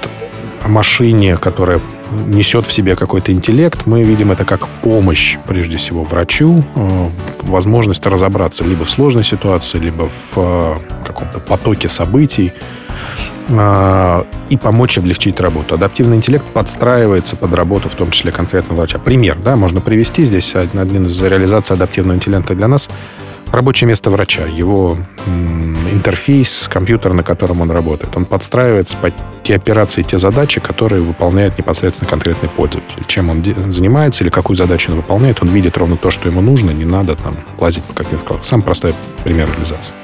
о 0.62 0.68
машине, 0.68 1.36
которая 1.36 1.80
несет 2.26 2.66
в 2.66 2.72
себе 2.72 2.96
какой-то 2.96 3.32
интеллект. 3.32 3.86
Мы 3.86 4.02
видим 4.02 4.32
это 4.32 4.44
как 4.44 4.68
помощь, 4.68 5.36
прежде 5.46 5.76
всего, 5.76 6.04
врачу, 6.04 6.64
э, 6.74 7.08
возможность 7.42 8.06
разобраться 8.06 8.64
либо 8.64 8.84
в 8.84 8.90
сложной 8.90 9.24
ситуации, 9.24 9.78
либо 9.78 10.08
в 10.32 10.36
э, 10.36 10.74
каком-то 11.06 11.40
потоке 11.40 11.88
событий 11.88 12.52
и 13.48 14.56
помочь 14.56 14.98
облегчить 14.98 15.38
работу. 15.38 15.76
Адаптивный 15.76 16.16
интеллект 16.16 16.44
подстраивается 16.46 17.36
под 17.36 17.54
работу, 17.54 17.88
в 17.88 17.94
том 17.94 18.10
числе 18.10 18.32
конкретного 18.32 18.78
врача. 18.78 18.98
Пример, 18.98 19.38
да, 19.38 19.54
можно 19.54 19.80
привести 19.80 20.24
здесь 20.24 20.56
один 20.56 21.06
из 21.06 21.22
реализаций 21.22 21.76
адаптивного 21.76 22.16
интеллекта 22.16 22.56
для 22.56 22.66
нас– 22.66 22.88
рабочее 23.50 23.88
место 23.88 24.10
врача, 24.10 24.44
его 24.46 24.98
интерфейс, 25.92 26.68
компьютер, 26.70 27.12
на 27.12 27.22
котором 27.22 27.60
он 27.60 27.70
работает. 27.70 28.16
Он 28.16 28.24
подстраивается 28.24 28.96
под 28.96 29.14
те 29.42 29.54
операции, 29.54 30.02
те 30.02 30.18
задачи, 30.18 30.60
которые 30.60 31.02
выполняет 31.02 31.56
непосредственно 31.58 32.10
конкретный 32.10 32.48
пользователь. 32.48 33.04
Чем 33.06 33.30
он 33.30 33.42
занимается 33.72 34.24
или 34.24 34.30
какую 34.30 34.56
задачу 34.56 34.90
он 34.90 34.98
выполняет, 34.98 35.42
он 35.42 35.48
видит 35.48 35.76
ровно 35.78 35.96
то, 35.96 36.10
что 36.10 36.28
ему 36.28 36.40
нужно, 36.40 36.70
не 36.70 36.84
надо 36.84 37.14
там 37.16 37.36
лазить 37.58 37.84
по 37.84 37.94
каким-то... 37.94 38.38
Самый 38.42 38.62
простой 38.62 38.94
пример 39.24 39.48
реализации. 39.50 39.94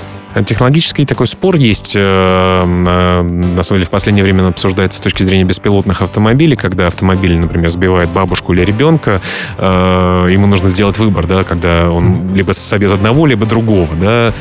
Технологический 0.47 1.05
такой 1.05 1.27
спор 1.27 1.57
есть, 1.57 1.95
э, 1.95 2.01
э, 2.01 3.23
на 3.23 3.63
самом 3.63 3.81
деле, 3.81 3.87
в 3.87 3.91
последнее 3.91 4.25
время 4.25 4.49
обсуждается 4.49 4.99
с 4.99 5.03
точки 5.03 5.23
зрения 5.25 5.45
беспилотных 5.45 6.01
автомобилей, 6.01 6.57
когда 6.57 6.87
автомобиль, 6.87 7.37
например, 7.37 7.69
сбивает 7.69 8.09
бабушку 8.09 8.55
или 8.55 8.65
ребенка, 8.65 9.21
э, 9.59 10.29
ему 10.31 10.47
нужно 10.47 10.69
сделать 10.69 10.97
выбор, 10.99 11.27
да, 11.27 11.43
когда 11.45 11.91
он 11.91 12.35
либо 12.35 12.53
собьет 12.53 12.93
одного, 12.93 13.27
либо 13.27 13.45
другого, 13.45 13.95
да, 13.95 14.33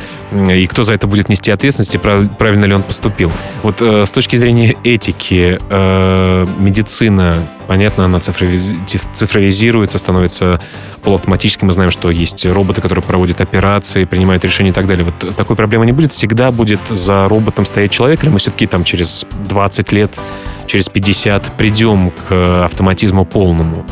и 0.50 0.66
кто 0.66 0.82
за 0.82 0.94
это 0.94 1.06
будет 1.06 1.28
нести 1.28 1.50
ответственность, 1.50 1.94
и 1.94 1.98
правильно 1.98 2.64
ли 2.64 2.74
он 2.74 2.82
поступил. 2.82 3.30
Вот 3.62 3.82
с 3.82 4.10
точки 4.10 4.36
зрения 4.36 4.74
этики, 4.82 5.58
медицина, 6.58 7.34
понятно, 7.66 8.06
она 8.06 8.18
цифровизируется, 8.18 9.98
становится 9.98 10.58
полуавтоматически. 11.02 11.66
Мы 11.66 11.72
знаем, 11.72 11.90
что 11.90 12.10
есть 12.10 12.46
роботы, 12.46 12.80
которые 12.80 13.04
проводят 13.04 13.42
операции, 13.42 14.04
принимают 14.04 14.42
решения 14.42 14.70
и 14.70 14.72
так 14.72 14.86
далее. 14.86 15.04
Вот 15.04 15.36
такой 15.36 15.54
проблемы 15.54 15.81
не 15.84 15.92
будет. 15.92 16.12
Всегда 16.12 16.50
будет 16.50 16.80
за 16.88 17.28
роботом 17.28 17.64
стоять 17.64 17.90
человек, 17.90 18.22
или 18.22 18.30
мы 18.30 18.38
все-таки 18.38 18.66
там 18.66 18.84
через 18.84 19.26
20 19.48 19.92
лет, 19.92 20.12
через 20.66 20.88
50 20.88 21.56
придем 21.56 22.12
к 22.28 22.64
автоматизму 22.64 23.24
полному? 23.24 23.84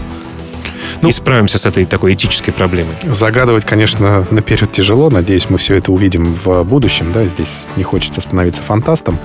ну, 1.03 1.09
и 1.09 1.13
справимся 1.13 1.59
с 1.59 1.67
этой 1.67 1.85
такой 1.87 2.15
этической 2.15 2.53
проблемой? 2.53 2.95
Загадывать, 3.05 3.65
конечно, 3.65 4.27
наперед 4.31 4.71
тяжело. 4.73 5.11
Надеюсь, 5.11 5.49
мы 5.49 5.59
все 5.59 5.77
это 5.77 5.93
увидим 5.93 6.37
в 6.45 6.63
будущем. 6.65 7.13
Да? 7.13 7.25
Здесь 7.25 7.69
не 7.77 7.83
хочется 7.83 8.21
становиться 8.21 8.63
фантастом. 8.63 9.19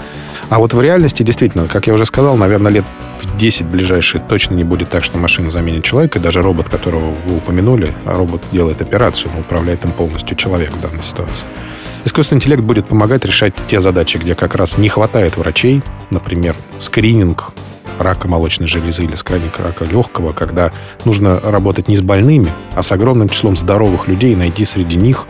А 0.50 0.60
вот 0.60 0.74
в 0.74 0.82
реальности, 0.82 1.24
действительно, 1.24 1.68
как 1.68 1.88
я 1.88 1.94
уже 1.94 2.06
сказал, 2.06 2.38
наверное, 2.38 2.72
лет 2.72 2.86
в 3.18 3.38
10 3.38 3.66
ближайшие 3.66 4.22
точно 4.28 4.54
не 4.56 4.64
будет 4.64 4.90
так, 4.90 5.04
что 5.04 5.18
машина 5.18 5.52
заменит 5.52 5.84
человека. 5.84 6.20
И 6.20 6.22
даже 6.22 6.42
робот, 6.42 6.70
которого 6.70 7.14
вы 7.26 7.38
упомянули, 7.38 7.94
а 8.06 8.18
робот 8.18 8.42
делает 8.52 8.82
операцию, 8.82 9.32
но 9.34 9.42
управляет 9.42 9.84
им 9.86 9.92
полностью 9.92 10.38
человек 10.38 10.72
в 10.72 10.82
данной 10.82 11.04
ситуации. 11.04 11.46
Искусственный 12.06 12.38
интеллект 12.38 12.62
будет 12.62 12.86
помогать 12.86 13.26
решать 13.26 13.56
те 13.68 13.82
задачи, 13.82 14.18
где 14.18 14.36
как 14.36 14.54
раз 14.54 14.78
не 14.78 14.90
хватает 14.90 15.38
врачей, 15.38 15.82
например, 16.12 16.56
скрининг 16.78 17.52
рака 17.98 18.28
молочной 18.28 18.68
железы 18.68 19.06
или 19.06 19.16
скрининг 19.16 19.60
рака 19.60 19.86
легкого, 19.86 20.32
когда 20.32 20.72
нужно 21.04 21.40
работать 21.40 21.88
не 21.88 21.96
с 21.96 22.02
больными, 22.02 22.52
а 22.76 22.84
с 22.84 22.92
огромным 22.92 23.28
числом 23.28 23.58
здоровых 23.58 24.08
людей 24.08 24.34
и 24.34 24.36
найти 24.36 24.66
среди 24.66 24.98
них, 24.98 25.26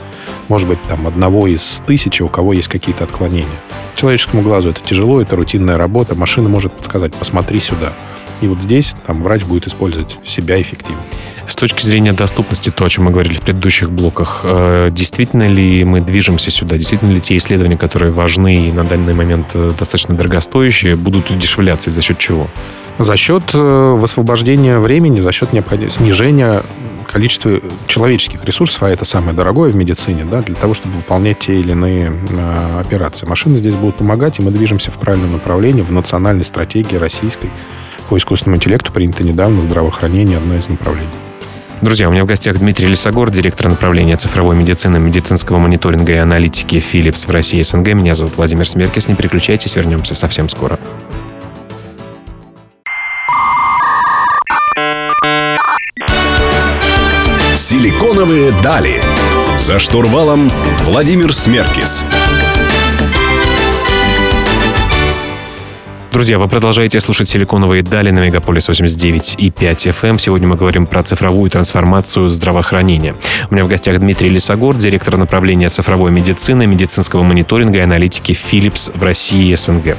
может 0.49 0.67
быть, 0.67 0.81
там 0.83 1.07
одного 1.07 1.47
из 1.47 1.81
тысячи, 1.87 2.21
у 2.21 2.27
кого 2.27 2.51
есть 2.51 2.67
какие-то 2.67 3.05
отклонения. 3.05 3.61
Человеческому 3.95 4.41
глазу 4.41 4.71
это 4.71 4.81
тяжело, 4.81 5.21
это 5.21 5.37
рутинная 5.37 5.77
работа. 5.77 6.13
Машина 6.13 6.49
может 6.49 6.73
подсказать, 6.73 7.13
посмотри 7.15 7.61
сюда. 7.61 7.93
И 8.41 8.47
вот 8.47 8.61
здесь 8.61 8.95
там 9.05 9.23
врач 9.23 9.43
будет 9.43 9.67
использовать 9.67 10.17
себя 10.23 10.61
эффективно. 10.61 11.01
С 11.47 11.55
точки 11.55 11.83
зрения 11.83 12.11
доступности, 12.11 12.71
то, 12.71 12.85
о 12.85 12.89
чем 12.89 13.05
мы 13.05 13.11
говорили 13.11 13.35
в 13.35 13.41
предыдущих 13.41 13.91
блоках, 13.91 14.41
э, 14.43 14.89
действительно 14.91 15.47
ли 15.47 15.83
мы 15.83 16.01
движемся 16.01 16.49
сюда? 16.49 16.77
Действительно 16.77 17.11
ли 17.11 17.21
те 17.21 17.37
исследования, 17.37 17.77
которые 17.77 18.11
важны 18.11 18.67
и 18.67 18.71
на 18.71 18.83
данный 18.83 19.13
момент 19.13 19.51
э, 19.53 19.71
достаточно 19.77 20.15
дорогостоящие, 20.15 20.95
будут 20.95 21.29
удешевляться? 21.29 21.91
И 21.91 21.93
за 21.93 22.01
счет 22.01 22.17
чего? 22.17 22.49
За 22.97 23.15
счет 23.15 23.43
э, 23.53 23.95
высвобождения 23.95 24.79
времени, 24.79 25.19
за 25.19 25.31
счет 25.31 25.49
снижения 25.89 26.63
количества 27.07 27.61
человеческих 27.87 28.43
ресурсов, 28.43 28.81
а 28.81 28.89
это 28.89 29.05
самое 29.05 29.33
дорогое 29.33 29.69
в 29.69 29.75
медицине, 29.75 30.25
да, 30.29 30.41
для 30.41 30.55
того, 30.55 30.73
чтобы 30.73 30.95
выполнять 30.95 31.39
те 31.39 31.59
или 31.59 31.71
иные 31.71 32.11
операции. 32.79 33.27
Машины 33.27 33.59
здесь 33.59 33.75
будут 33.75 33.97
помогать, 33.97 34.39
и 34.39 34.41
мы 34.41 34.49
движемся 34.49 34.89
в 34.89 34.95
правильном 34.95 35.33
направлении, 35.33 35.83
в 35.83 35.91
национальной 35.91 36.43
стратегии 36.43 36.95
российской 36.95 37.51
по 38.09 38.17
искусственному 38.17 38.57
интеллекту 38.57 38.91
принято 38.91 39.23
недавно 39.23 39.61
здравоохранение, 39.61 40.37
одно 40.37 40.55
из 40.55 40.67
направлений. 40.67 41.09
Друзья, 41.81 42.07
у 42.07 42.11
меня 42.11 42.23
в 42.23 42.27
гостях 42.27 42.57
Дмитрий 42.57 42.87
Лисогор, 42.87 43.29
директор 43.29 43.67
направления 43.67 44.15
цифровой 44.15 44.55
медицины, 44.55 44.97
медицинского 44.97 45.57
мониторинга 45.57 46.13
и 46.13 46.17
аналитики 46.17 46.77
Philips 46.77 47.27
в 47.27 47.31
России 47.31 47.59
и 47.59 47.63
СНГ. 47.63 47.89
Меня 47.89 48.15
зовут 48.15 48.37
Владимир 48.37 48.67
Смеркис. 48.67 49.07
Не 49.07 49.15
переключайтесь, 49.15 49.75
вернемся 49.75 50.15
совсем 50.15 50.47
скоро. 50.47 50.79
Силиконовые 57.57 58.53
дали. 58.63 59.01
За 59.59 59.79
штурвалом 59.79 60.51
Владимир 60.85 61.33
Смеркис. 61.33 62.03
Друзья, 66.15 66.39
вы 66.39 66.47
продолжаете 66.47 67.01
слушать 67.01 67.27
«Силиконовые 67.27 67.83
дали» 67.83 68.09
на 68.09 68.25
Мегаполис 68.25 68.69
89 68.69 69.35
и 69.37 69.51
5 69.51 69.87
FM. 69.87 70.11
Эм. 70.11 70.17
Сегодня 70.17 70.47
мы 70.47 70.55
говорим 70.55 70.87
про 70.87 71.03
цифровую 71.03 71.51
трансформацию 71.51 72.29
здравоохранения. 72.29 73.15
У 73.49 73.53
меня 73.53 73.65
в 73.65 73.67
гостях 73.67 73.99
Дмитрий 73.99 74.29
Лисогор, 74.29 74.77
директор 74.77 75.17
направления 75.17 75.67
цифровой 75.67 76.11
медицины, 76.11 76.67
медицинского 76.67 77.21
мониторинга 77.23 77.79
и 77.79 77.81
аналитики 77.81 78.31
Philips 78.31 78.97
в 78.97 79.03
России 79.03 79.51
и 79.51 79.55
СНГ. 79.57 79.97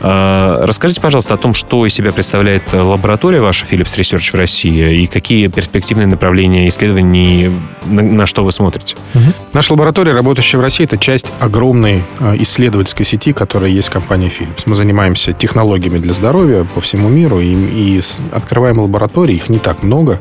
А, 0.00 0.66
расскажите, 0.66 1.00
пожалуйста, 1.00 1.34
о 1.34 1.36
том, 1.36 1.54
что 1.54 1.86
из 1.86 1.94
себя 1.94 2.10
представляет 2.10 2.72
лаборатория 2.72 3.40
ваша 3.40 3.64
Philips 3.64 3.96
Research 3.96 4.32
в 4.32 4.34
России 4.34 5.02
и 5.02 5.06
какие 5.06 5.46
перспективные 5.46 6.08
направления 6.08 6.66
исследований, 6.66 7.52
на, 7.84 8.26
что 8.26 8.42
вы 8.42 8.50
смотрите? 8.50 8.96
Угу. 9.14 9.22
Наша 9.52 9.72
лаборатория, 9.74 10.14
работающая 10.14 10.58
в 10.58 10.62
России, 10.62 10.84
это 10.84 10.98
часть 10.98 11.26
огромной 11.38 12.02
а, 12.18 12.34
исследовательской 12.36 13.06
сети, 13.06 13.32
которая 13.32 13.70
есть 13.70 13.86
в 13.86 13.92
компании 13.92 14.32
Philips. 14.36 14.64
Мы 14.66 14.74
занимаемся 14.74 15.32
технологиями 15.44 15.98
для 15.98 16.14
здоровья 16.14 16.64
по 16.64 16.80
всему 16.80 17.10
миру 17.10 17.38
и, 17.38 17.52
и 17.52 18.00
открываем 18.32 18.78
лаборатории, 18.78 19.34
их 19.34 19.50
не 19.50 19.58
так 19.58 19.82
много, 19.82 20.18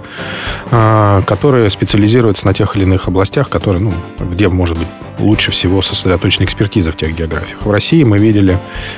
а, 0.69 1.21
которые 1.21 1.69
специализируются 1.69 2.45
на 2.45 2.53
тех 2.53 2.75
или 2.75 2.83
иных 2.83 3.07
областях, 3.07 3.49
которые, 3.49 3.81
ну, 3.81 3.93
где, 4.19 4.49
может 4.49 4.77
быть, 4.77 4.87
лучше 5.19 5.51
всего 5.51 5.81
сосредоточена 5.81 6.43
экспертиза 6.43 6.91
в 6.91 6.97
тех 6.97 7.15
географиях. 7.15 7.65
В 7.65 7.71
России 7.71 8.03
мы 8.03 8.17
видели 8.17 8.57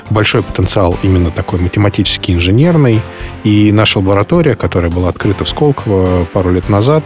большой 0.09 0.41
потенциал 0.41 0.97
именно 1.03 1.29
такой 1.29 1.59
математический, 1.59 2.33
инженерный, 2.33 3.01
и 3.43 3.71
наша 3.71 3.99
лаборатория, 3.99 4.55
которая 4.55 4.89
была 4.89 5.09
открыта 5.09 5.45
в 5.45 5.49
Сколково 5.49 6.25
пару 6.33 6.51
лет 6.51 6.69
назад, 6.69 7.05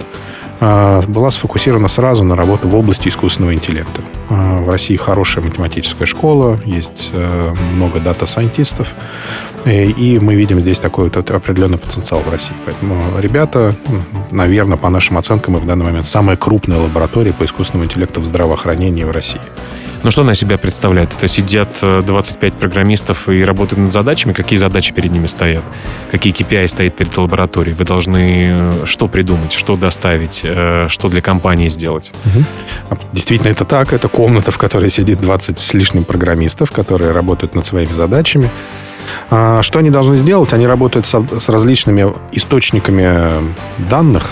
была 0.59 1.31
сфокусирована 1.31 1.87
сразу 1.87 2.23
на 2.23 2.35
работу 2.35 2.67
в 2.67 2.75
области 2.75 3.07
искусственного 3.07 3.53
интеллекта. 3.53 4.01
А, 4.29 4.61
в 4.61 4.69
России 4.69 4.95
хорошая 4.97 5.43
математическая 5.43 6.05
школа, 6.05 6.59
есть 6.65 7.11
э, 7.13 7.53
много 7.73 7.99
дата-сайентистов, 7.99 8.93
и 9.65 10.19
мы 10.21 10.35
видим 10.35 10.59
здесь 10.59 10.79
такой 10.79 11.05
вот 11.05 11.31
определенный 11.31 11.77
потенциал 11.77 12.21
в 12.21 12.29
России. 12.29 12.55
Поэтому 12.65 12.95
ребята, 13.19 13.75
наверное, 14.31 14.77
по 14.77 14.89
нашим 14.89 15.17
оценкам, 15.17 15.55
мы 15.55 15.59
в 15.59 15.65
данный 15.65 15.85
момент 15.85 16.05
самая 16.05 16.37
крупная 16.37 16.77
лаборатория 16.77 17.33
по 17.33 17.43
искусственному 17.43 17.85
интеллекту 17.85 18.21
в 18.21 18.25
здравоохранении 18.25 19.03
в 19.03 19.11
России. 19.11 19.41
Ну, 20.01 20.11
что 20.11 20.21
она 20.21 20.33
себя 20.33 20.57
представляет? 20.57 21.13
Это 21.13 21.27
сидят 21.27 21.79
25 21.81 22.53
э, 22.53 22.57
программистов 22.57 23.27
и 23.27 23.43
работают 23.43 23.79
над 23.79 23.91
задачами. 23.91 24.31
Какие 24.31 24.57
задачи 24.57 24.93
перед 24.93 25.11
ними 25.11 25.25
стоят? 25.25 25.63
Какие 26.09 26.33
KPI 26.33 26.67
стоят 26.67 26.95
перед 26.95 27.17
лабораторией? 27.17 27.75
Вы 27.75 27.83
должны 27.83 28.55
э, 28.57 28.85
что 28.85 29.07
придумать, 29.09 29.51
что 29.51 29.75
доставить, 29.75 30.41
э, 30.45 30.87
что 30.87 31.09
для 31.09 31.21
компании 31.21 31.67
сделать? 31.67 32.13
Угу. 32.25 32.97
Действительно, 33.11 33.49
это 33.49 33.65
так. 33.65 33.91
Это 33.91 34.07
комната, 34.07 34.51
в 34.51 34.57
которой 34.57 34.89
сидит 34.89 35.19
20 35.19 35.59
с 35.59 35.73
лишним 35.73 36.05
программистов, 36.05 36.71
которые 36.71 37.11
работают 37.11 37.55
над 37.55 37.65
своими 37.65 37.91
задачами. 37.91 38.49
А, 39.29 39.61
что 39.61 39.79
они 39.79 39.89
должны 39.89 40.15
сделать? 40.15 40.53
Они 40.53 40.65
работают 40.65 41.07
с 41.07 41.49
различными 41.49 42.13
источниками 42.31 43.53
данных, 43.89 44.29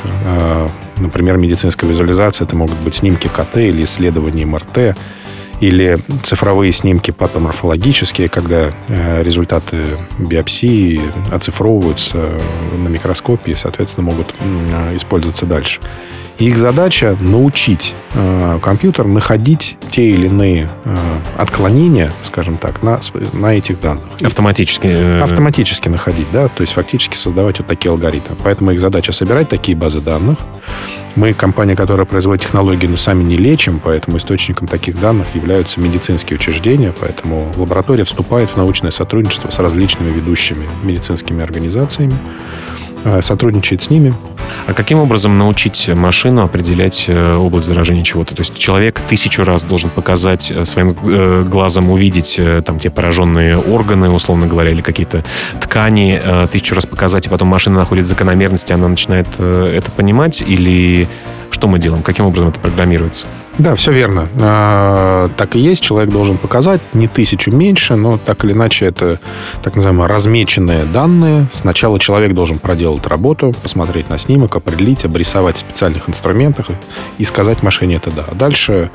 например, 1.00 1.38
медицинская 1.38 1.89
визуализация, 1.89 2.45
это 2.45 2.55
могут 2.55 2.77
быть 2.77 2.95
снимки 2.95 3.27
КТ 3.27 3.57
или 3.57 3.83
исследования 3.83 4.45
МРТ, 4.45 4.95
или 5.59 5.97
цифровые 6.23 6.71
снимки 6.71 7.11
патоморфологические, 7.11 8.29
когда 8.29 8.71
э, 8.87 9.23
результаты 9.23 9.77
биопсии 10.19 11.01
оцифровываются 11.31 12.29
на 12.77 12.87
микроскопе 12.87 13.51
и, 13.51 13.55
соответственно, 13.55 14.07
могут 14.07 14.33
э, 14.39 14.95
использоваться 14.95 15.45
дальше. 15.45 15.79
И 16.37 16.49
их 16.49 16.57
задача 16.57 17.17
научить 17.19 17.95
э, 18.13 18.59
компьютер 18.61 19.07
находить 19.07 19.77
те 19.89 20.09
или 20.09 20.27
иные 20.27 20.69
э, 20.85 20.95
отклонения, 21.35 22.11
скажем 22.27 22.59
так, 22.59 22.83
на, 22.83 22.99
на 23.33 23.55
этих 23.55 23.81
данных. 23.81 24.03
Автоматически. 24.21 24.85
Э... 24.85 25.21
Автоматически 25.21 25.89
находить, 25.89 26.27
да, 26.31 26.47
то 26.47 26.61
есть 26.61 26.73
фактически 26.73 27.17
создавать 27.17 27.57
вот 27.57 27.67
такие 27.67 27.89
алгоритмы. 27.89 28.35
Поэтому 28.43 28.71
их 28.71 28.79
задача 28.79 29.13
собирать 29.13 29.49
такие 29.49 29.75
базы 29.75 29.99
данных, 29.99 30.37
мы 31.17 31.33
компания, 31.33 31.75
которая 31.75 32.05
производит 32.05 32.43
технологии, 32.43 32.86
но 32.86 32.95
сами 32.95 33.24
не 33.24 33.38
лечим, 33.38 33.81
поэтому 33.83 34.17
источником 34.17 34.67
таких 34.67 35.00
данных 35.01 35.33
являются 35.33 35.81
медицинские 35.81 36.38
учреждения, 36.38 36.93
поэтому 36.97 37.51
лаборатория 37.57 38.03
вступает 38.03 38.51
в 38.51 38.57
научное 38.57 38.91
сотрудничество 38.91 39.50
с 39.50 39.57
различными 39.57 40.12
ведущими 40.12 40.67
медицинскими 40.83 41.43
организациями, 41.43 42.13
сотрудничает 43.21 43.81
с 43.81 43.89
ними. 43.89 44.13
А 44.65 44.73
каким 44.73 44.99
образом 44.99 45.37
научить 45.37 45.89
машину 45.89 46.43
определять 46.43 47.05
э, 47.07 47.35
область 47.35 47.67
заражения 47.67 48.03
чего-то? 48.03 48.35
То 48.35 48.41
есть 48.41 48.57
человек 48.57 49.01
тысячу 49.01 49.43
раз 49.43 49.63
должен 49.63 49.89
показать 49.89 50.51
э, 50.51 50.65
своим 50.65 50.93
глазом, 51.49 51.89
увидеть 51.89 52.39
там 52.65 52.79
те 52.79 52.89
пораженные 52.89 53.57
органы, 53.57 54.09
условно 54.09 54.47
говоря, 54.47 54.71
или 54.71 54.81
какие-то 54.81 55.23
ткани, 55.61 56.21
тысячу 56.51 56.75
раз 56.75 56.85
показать, 56.85 57.27
и 57.27 57.29
потом 57.29 57.47
машина 57.47 57.79
находит 57.79 58.07
закономерности, 58.07 58.73
она 58.73 58.87
начинает 58.87 59.27
это 59.39 59.91
понимать, 59.91 60.41
или 60.41 61.07
что 61.51 61.67
мы 61.67 61.79
делаем? 61.79 62.03
Каким 62.03 62.25
образом 62.25 62.49
это 62.49 62.59
программируется? 62.59 63.27
Да, 63.57 63.75
все 63.75 63.91
верно. 63.91 64.27
А, 64.39 65.29
так 65.35 65.55
и 65.55 65.59
есть. 65.59 65.81
Человек 65.81 66.11
должен 66.11 66.37
показать 66.37 66.81
не 66.93 67.07
тысячу 67.07 67.51
меньше, 67.51 67.95
но 67.95 68.19
так 68.19 68.43
или 68.45 68.51
иначе 68.51 68.85
это 68.85 69.19
так 69.63 69.75
называемые 69.75 70.07
размеченные 70.07 70.85
данные. 70.85 71.47
Сначала 71.51 71.99
человек 71.99 72.33
должен 72.33 72.59
проделать 72.59 73.07
работу, 73.07 73.53
посмотреть 73.63 74.09
на 74.09 74.19
снимок, 74.19 74.55
определить, 74.55 75.05
обрисовать 75.05 75.57
в 75.57 75.59
специальных 75.59 76.07
инструментах 76.07 76.67
и 77.17 77.25
сказать 77.25 77.63
машине 77.63 77.95
это 77.95 78.11
да. 78.11 78.25
А 78.29 78.35
дальше 78.35 78.91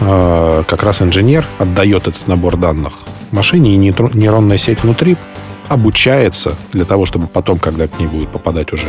а, 0.00 0.62
как 0.64 0.82
раз 0.82 1.00
инженер 1.00 1.46
отдает 1.58 2.06
этот 2.06 2.28
набор 2.28 2.56
данных 2.56 2.92
машине, 3.32 3.74
и 3.74 3.76
нейронная 3.76 4.58
сеть 4.58 4.82
внутри 4.82 5.16
обучается 5.68 6.54
для 6.72 6.84
того, 6.84 7.06
чтобы 7.06 7.26
потом, 7.26 7.58
когда 7.58 7.88
к 7.88 7.98
ней 7.98 8.06
будут 8.06 8.28
попадать 8.28 8.72
уже 8.72 8.86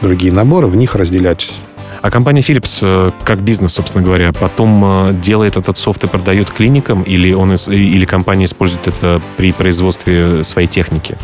другие 0.00 0.32
наборы, 0.32 0.66
в 0.66 0.76
них 0.76 0.94
разделять 0.94 1.52
а 2.00 2.10
компания 2.10 2.40
Philips, 2.40 2.80
э, 2.82 3.10
как 3.24 3.40
бизнес, 3.40 3.72
собственно 3.72 4.04
говоря, 4.04 4.32
потом 4.32 4.82
э, 4.84 5.12
делает 5.14 5.56
этот 5.56 5.76
софт 5.76 6.04
и 6.04 6.06
продает 6.06 6.50
клиникам, 6.50 7.02
или, 7.02 7.32
он, 7.32 7.54
или 7.54 8.04
компания 8.04 8.44
использует 8.44 8.86
это 8.86 9.20
при 9.36 9.52
производстве 9.52 10.44
своей 10.44 10.68
техники? 10.68 11.16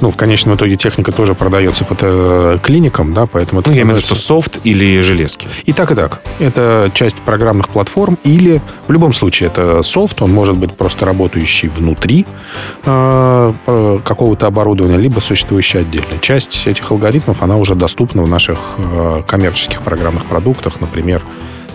Ну, 0.00 0.10
в 0.10 0.16
конечном 0.16 0.54
итоге 0.56 0.76
техника 0.76 1.12
тоже 1.12 1.34
продается 1.34 1.84
под 1.84 1.98
э, 2.02 2.58
клиникам, 2.62 3.14
да, 3.14 3.26
поэтому 3.26 3.60
это 3.60 3.70
ну, 3.70 3.76
я 3.76 3.82
имею 3.82 3.94
в 3.94 3.98
виду, 3.98 4.06
что 4.06 4.14
софт 4.14 4.60
или 4.64 5.00
железки. 5.00 5.48
И 5.64 5.72
так, 5.72 5.92
и 5.92 5.94
так. 5.94 6.22
Это 6.38 6.90
часть 6.94 7.16
программных 7.18 7.68
платформ 7.68 8.18
или, 8.24 8.60
в 8.86 8.92
любом 8.92 9.12
случае, 9.12 9.48
это 9.48 9.82
софт, 9.82 10.22
он 10.22 10.32
может 10.32 10.56
быть 10.56 10.76
просто 10.76 11.06
работающий 11.06 11.68
внутри 11.68 12.26
э, 12.84 13.52
какого-то 14.04 14.46
оборудования, 14.46 14.98
либо 14.98 15.20
существующий 15.20 15.78
отдельно. 15.78 16.18
Часть 16.20 16.66
этих 16.66 16.90
алгоритмов, 16.90 17.42
она 17.42 17.56
уже 17.56 17.74
доступна 17.74 18.22
в 18.22 18.28
наших 18.28 18.58
э, 18.78 19.22
коммерческих 19.26 19.82
программных 19.82 20.24
продуктах, 20.26 20.80
например, 20.80 21.22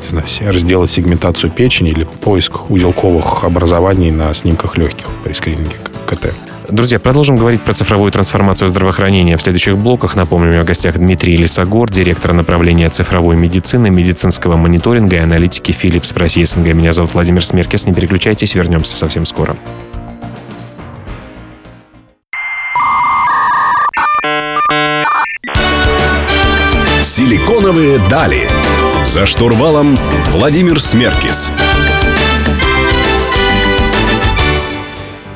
не 0.03 0.07
знаю, 0.09 0.57
сделать 0.57 0.91
сегментацию 0.91 1.49
печени 1.49 1.91
или 1.91 2.03
поиск 2.03 2.69
узелковых 2.69 3.43
образований 3.43 4.11
на 4.11 4.33
снимках 4.33 4.77
легких 4.77 5.07
при 5.23 5.33
скрининге 5.33 5.77
КТ. 6.05 6.33
Друзья, 6.69 6.97
продолжим 6.97 7.37
говорить 7.37 7.61
про 7.61 7.73
цифровую 7.73 8.11
трансформацию 8.11 8.69
здравоохранения 8.69 9.35
в 9.35 9.41
следующих 9.41 9.77
блоках. 9.77 10.15
Напомню, 10.15 10.61
о 10.61 10.63
гостях 10.63 10.95
Дмитрий 10.95 11.35
Лисогор, 11.35 11.91
директор 11.91 12.31
направления 12.31 12.89
цифровой 12.89 13.35
медицины, 13.35 13.89
медицинского 13.89 14.55
мониторинга 14.55 15.17
и 15.17 15.19
аналитики 15.19 15.71
Philips 15.71 16.13
в 16.13 16.17
России 16.17 16.43
СНГ. 16.43 16.73
Меня 16.73 16.93
зовут 16.93 17.13
Владимир 17.13 17.45
Смеркес. 17.45 17.85
Не 17.85 17.93
переключайтесь, 17.93 18.55
вернемся 18.55 18.95
совсем 18.95 19.25
скоро. 19.25 19.57
Силиконовые 27.03 27.99
дали. 28.09 28.47
За 29.05 29.25
штурвалом 29.25 29.97
Владимир 30.31 30.81
Смеркис. 30.81 31.51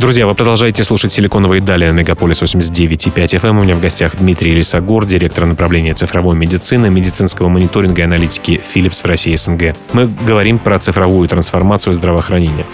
Друзья, 0.08 0.26
вы 0.26 0.36
продолжаете 0.36 0.86
слушать 0.86 1.12
«Силиконовые 1.12 1.60
дали» 1.60 1.86
на 1.90 1.92
Мегаполис 1.92 2.42
89.5 2.42 3.42
FM. 3.42 3.60
У 3.60 3.64
меня 3.64 3.76
в 3.76 3.82
гостях 3.82 4.16
Дмитрий 4.16 4.54
Лисогор, 4.54 5.06
директор 5.06 5.46
направления 5.46 5.94
цифровой 5.96 6.34
медицины, 6.38 6.90
медицинского 6.90 7.50
мониторинга 7.50 8.04
и 8.04 8.06
аналитики 8.06 8.62
Philips 8.74 9.04
в 9.04 9.06
России 9.06 9.36
СНГ. 9.36 9.76
Мы 9.92 10.08
говорим 10.26 10.60
про 10.60 10.80
цифровую 10.80 11.28
трансформацию 11.28 11.94
здравоохранения. 11.94 12.66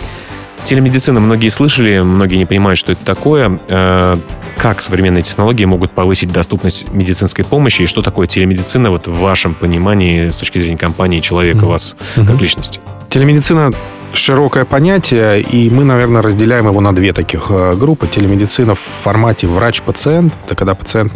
Телемедицина 0.63 1.19
многие 1.19 1.50
слышали, 1.50 2.02
многие 2.02 2.36
не 2.36 2.46
понимают, 2.46 2.78
что 2.78 2.91
это 2.91 3.04
такое. 3.04 3.60
Э, 3.67 4.15
как 4.60 4.84
современные 4.84 5.24
технологии 5.24 5.65
могут 5.65 5.91
повысить 5.91 6.32
доступность 6.32 6.93
медицинской 6.93 7.43
помощи 7.43 7.82
и 7.82 7.86
что 7.88 8.04
такое 8.04 8.28
телемедицина 8.28 8.91
вот 8.91 9.08
в 9.08 9.17
вашем 9.17 9.56
понимании 9.56 10.30
с 10.30 10.38
точки 10.38 10.60
зрения 10.60 10.78
компании 10.78 11.19
человека, 11.19 11.62
mm-hmm. 11.62 11.67
вас 11.67 11.96
как 12.15 12.39
личности? 12.39 12.80
Телемедицина 13.10 13.72
широкое 14.13 14.65
понятие, 14.65 15.41
и 15.41 15.69
мы, 15.69 15.84
наверное, 15.84 16.21
разделяем 16.21 16.67
его 16.67 16.82
на 16.82 16.93
две 16.93 17.13
таких 17.13 17.47
э, 17.49 17.76
группы. 17.76 18.08
Телемедицина 18.08 18.76
в 18.76 18.80
формате 18.80 19.47
врач-пациент, 19.47 20.34
это 20.45 20.56
когда 20.56 20.76
пациент 20.76 21.13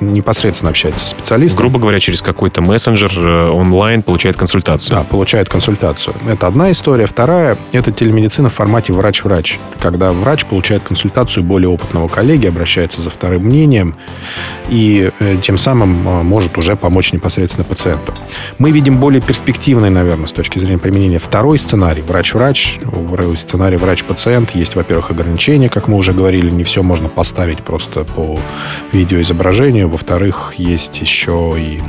непосредственно 0.00 0.70
общается 0.70 1.04
с 1.04 1.08
специалистом. 1.08 1.58
Грубо 1.58 1.78
говоря, 1.78 1.98
через 1.98 2.22
какой-то 2.22 2.60
мессенджер 2.60 3.10
э, 3.16 3.50
онлайн 3.50 4.02
получает 4.02 4.36
консультацию. 4.36 4.96
Да, 4.96 5.04
получает 5.04 5.48
консультацию. 5.48 6.14
Это 6.28 6.46
одна 6.46 6.70
история. 6.70 7.06
Вторая– 7.06 7.56
это 7.72 7.90
телемедицина 7.92 8.50
в 8.50 8.54
формате 8.54 8.92
врач-врач, 8.92 9.58
когда 9.80 10.12
врач 10.12 10.44
получает 10.44 10.82
консультацию 10.82 11.42
более 11.42 11.68
опытного 11.68 12.08
коллеги, 12.08 12.46
обращается 12.46 13.02
за 13.02 13.10
вторым 13.10 13.44
мнением 13.44 13.96
и 14.68 15.10
э, 15.18 15.36
тем 15.40 15.56
самым 15.56 15.90
может 16.26 16.58
уже 16.58 16.76
помочь 16.76 17.12
непосредственно 17.12 17.64
пациенту. 17.64 18.14
Мы 18.58 18.70
видим 18.70 18.98
более 18.98 19.22
перспективный, 19.22 19.90
наверное, 19.90 20.26
с 20.26 20.32
точки 20.32 20.58
зрения 20.58 20.78
применения 20.78 21.18
второй 21.18 21.58
сценарий 21.58 22.02
врач-врач, 22.10 22.80
в 22.82 23.36
сценарии 23.36 23.76
врач-пациент 23.76 24.54
есть, 24.54 24.74
во-первых, 24.74 25.10
ограничения, 25.10 25.68
как 25.68 25.88
мы 25.88 25.96
уже 25.96 26.12
говорили, 26.12 26.50
не 26.50 26.64
все 26.64 26.82
можно 26.82 27.08
поставить 27.08 27.62
просто 27.62 28.04
по 28.04 28.38
видеоизображению, 28.92 29.88
во-вторых, 29.88 30.54
есть 30.58 31.00
еще 31.00 31.54
и 31.56 31.80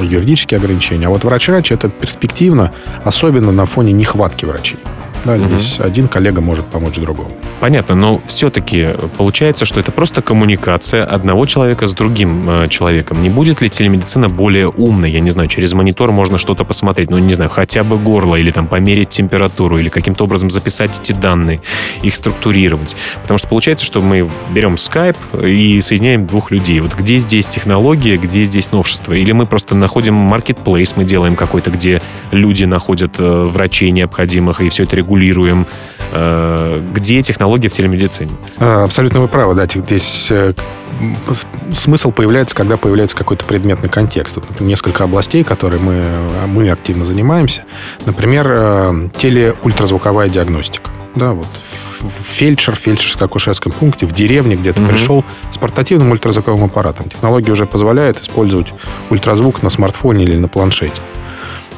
юридические 0.00 0.58
ограничения. 0.58 1.06
А 1.06 1.10
вот 1.10 1.24
врач-врач 1.24 1.72
это 1.72 1.88
перспективно, 1.88 2.72
особенно 3.02 3.52
на 3.52 3.66
фоне 3.66 3.92
нехватки 3.92 4.44
врачей. 4.44 4.78
Да, 5.24 5.38
здесь 5.38 5.78
угу. 5.78 5.86
один 5.86 6.08
коллега 6.08 6.40
может 6.40 6.66
помочь 6.66 6.96
другому. 6.96 7.30
Понятно, 7.60 7.94
но 7.94 8.20
все-таки 8.26 8.88
получается, 9.16 9.64
что 9.64 9.80
это 9.80 9.90
просто 9.90 10.20
коммуникация 10.20 11.04
одного 11.04 11.46
человека 11.46 11.86
с 11.86 11.94
другим 11.94 12.48
э, 12.50 12.68
человеком. 12.68 13.22
Не 13.22 13.30
будет 13.30 13.62
ли 13.62 13.70
телемедицина 13.70 14.28
более 14.28 14.68
умной? 14.68 15.10
Я 15.10 15.20
не 15.20 15.30
знаю, 15.30 15.48
через 15.48 15.72
монитор 15.72 16.12
можно 16.12 16.36
что-то 16.36 16.64
посмотреть, 16.64 17.10
ну, 17.10 17.18
не 17.18 17.32
знаю, 17.32 17.48
хотя 17.48 17.82
бы 17.82 17.96
горло, 17.96 18.36
или 18.36 18.50
там 18.50 18.66
померить 18.66 19.08
температуру, 19.08 19.78
или 19.78 19.88
каким-то 19.88 20.24
образом 20.24 20.50
записать 20.50 20.98
эти 20.98 21.12
данные, 21.12 21.62
их 22.02 22.16
структурировать. 22.16 22.96
Потому 23.22 23.38
что 23.38 23.48
получается, 23.48 23.86
что 23.86 24.02
мы 24.02 24.28
берем 24.50 24.76
скайп 24.76 25.16
и 25.42 25.80
соединяем 25.80 26.26
двух 26.26 26.50
людей. 26.50 26.80
Вот 26.80 26.94
где 26.94 27.16
здесь 27.16 27.46
технология, 27.48 28.18
где 28.18 28.42
здесь 28.42 28.72
новшество? 28.72 29.14
Или 29.14 29.32
мы 29.32 29.46
просто 29.46 29.74
находим 29.74 30.14
маркетплейс, 30.14 30.96
мы 30.96 31.04
делаем 31.04 31.34
какой-то, 31.34 31.70
где 31.70 32.02
люди 32.30 32.64
находят 32.64 33.14
э, 33.18 33.44
врачей 33.44 33.90
необходимых, 33.90 34.60
и 34.60 34.68
все 34.68 34.82
это 34.82 34.96
регулируется 34.96 35.13
регулируем, 35.14 35.66
э, 36.12 36.82
где 36.92 37.22
технологии 37.22 37.68
в 37.68 37.72
телемедицине. 37.72 38.32
А, 38.58 38.84
абсолютно 38.84 39.20
вы 39.20 39.28
правы, 39.28 39.54
да. 39.54 39.66
Здесь 39.66 40.28
э, 40.30 40.52
смысл 41.74 42.10
появляется, 42.10 42.54
когда 42.54 42.76
появляется 42.76 43.16
какой-то 43.16 43.44
предметный 43.44 43.88
контекст. 43.88 44.36
Вот, 44.36 44.60
несколько 44.60 45.04
областей, 45.04 45.44
которые 45.44 45.80
мы, 45.80 46.46
мы 46.46 46.70
активно 46.70 47.04
занимаемся. 47.04 47.64
Например, 48.06 48.46
э, 48.48 49.08
телеультразвуковая 49.16 50.28
диагностика. 50.28 50.90
Да, 51.14 51.32
вот 51.32 51.46
фельдшер 52.22 52.74
фельдшерско-акушерском 52.74 53.72
пункте 53.72 54.04
в 54.04 54.12
деревне, 54.12 54.56
где 54.56 54.72
ты 54.72 54.82
угу. 54.82 54.90
пришел 54.90 55.24
с 55.50 55.56
портативным 55.56 56.10
ультразвуковым 56.10 56.64
аппаратом. 56.64 57.08
Технология 57.08 57.52
уже 57.52 57.66
позволяет 57.66 58.20
использовать 58.20 58.74
ультразвук 59.10 59.62
на 59.62 59.70
смартфоне 59.70 60.24
или 60.24 60.36
на 60.36 60.48
планшете. 60.48 61.00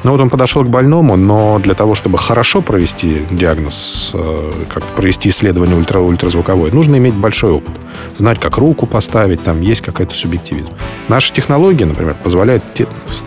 Ну 0.03 0.11
вот 0.11 0.21
он 0.21 0.29
подошел 0.29 0.63
к 0.63 0.69
больному, 0.69 1.15
но 1.15 1.59
для 1.59 1.73
того, 1.73 1.95
чтобы 1.95 2.17
хорошо 2.17 2.61
провести 2.61 3.25
диагноз, 3.31 4.11
э, 4.13 4.51
как 4.69 4.83
провести 4.95 5.29
исследование 5.29 5.75
ультра 5.75 5.99
ультразвуковое, 5.99 6.71
нужно 6.71 6.97
иметь 6.97 7.13
большой 7.13 7.51
опыт. 7.51 7.73
Знать, 8.17 8.39
как 8.39 8.57
руку 8.57 8.85
поставить, 8.85 9.43
там 9.43 9.61
есть 9.61 9.81
какой-то 9.81 10.15
субъективизм. 10.15 10.69
Наши 11.07 11.33
технологии, 11.33 11.83
например, 11.83 12.15
позволяют 12.23 12.63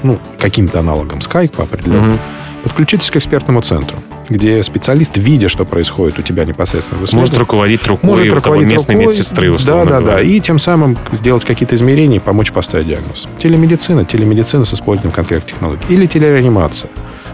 ну, 0.02 0.18
каким-то 0.38 0.80
аналогом 0.80 1.18
Skype 1.18 1.56
по 1.56 1.64
определенному 1.64 2.14
угу. 2.14 2.20
подключиться 2.64 3.12
к 3.12 3.16
экспертному 3.16 3.62
центру 3.62 3.96
где 4.30 4.62
специалист, 4.62 5.16
видя, 5.16 5.48
что 5.48 5.64
происходит 5.64 6.18
у 6.18 6.22
тебя 6.22 6.44
непосредственно 6.44 7.00
Может 7.12 7.36
руководить 7.36 7.86
рукой 7.86 8.08
может 8.08 8.24
у 8.24 8.28
того 8.28 8.36
руководить 8.36 8.68
местной 8.68 8.94
рукой, 8.94 9.06
медсестры, 9.08 9.52
Да, 9.52 9.84
да, 9.84 9.98
говоря. 9.98 10.16
да. 10.16 10.22
И 10.22 10.40
тем 10.40 10.58
самым 10.58 10.96
сделать 11.12 11.44
какие-то 11.44 11.74
измерения 11.74 12.16
и 12.16 12.20
помочь 12.20 12.52
поставить 12.52 12.86
диагноз. 12.86 13.28
Телемедицина, 13.38 14.04
телемедицина 14.04 14.64
с 14.64 14.72
использованием 14.72 15.14
конкретных 15.14 15.50
технологий. 15.52 15.82
Или 15.88 16.06
телереанимация. 16.06 16.90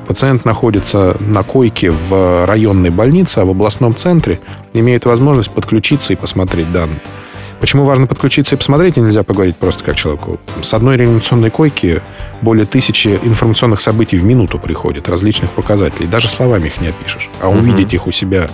Пациент 0.08 0.44
находится 0.44 1.16
на 1.20 1.42
койке 1.42 1.90
в 1.90 2.46
районной 2.46 2.90
больнице, 2.90 3.38
а 3.40 3.44
в 3.44 3.50
областном 3.50 3.94
центре 3.94 4.40
имеет 4.72 5.04
возможность 5.04 5.50
подключиться 5.50 6.12
и 6.12 6.16
посмотреть 6.16 6.72
данные. 6.72 7.00
Почему 7.60 7.84
важно 7.84 8.06
подключиться 8.06 8.54
и 8.54 8.58
посмотреть, 8.58 8.98
и 8.98 9.00
нельзя 9.00 9.22
поговорить 9.22 9.56
просто 9.56 9.82
как 9.82 9.96
человеку? 9.96 10.38
С 10.60 10.74
одной 10.74 10.96
реанимационной 10.96 11.50
койки 11.50 12.02
более 12.42 12.66
тысячи 12.66 13.18
информационных 13.22 13.80
событий 13.80 14.18
в 14.18 14.24
минуту 14.24 14.58
приходит, 14.58 15.08
различных 15.08 15.50
показателей. 15.52 16.06
Даже 16.06 16.28
словами 16.28 16.66
их 16.66 16.80
не 16.80 16.88
опишешь. 16.88 17.30
А 17.40 17.48
увидеть 17.48 17.94
их 17.94 18.06
у 18.06 18.10
себя 18.10 18.48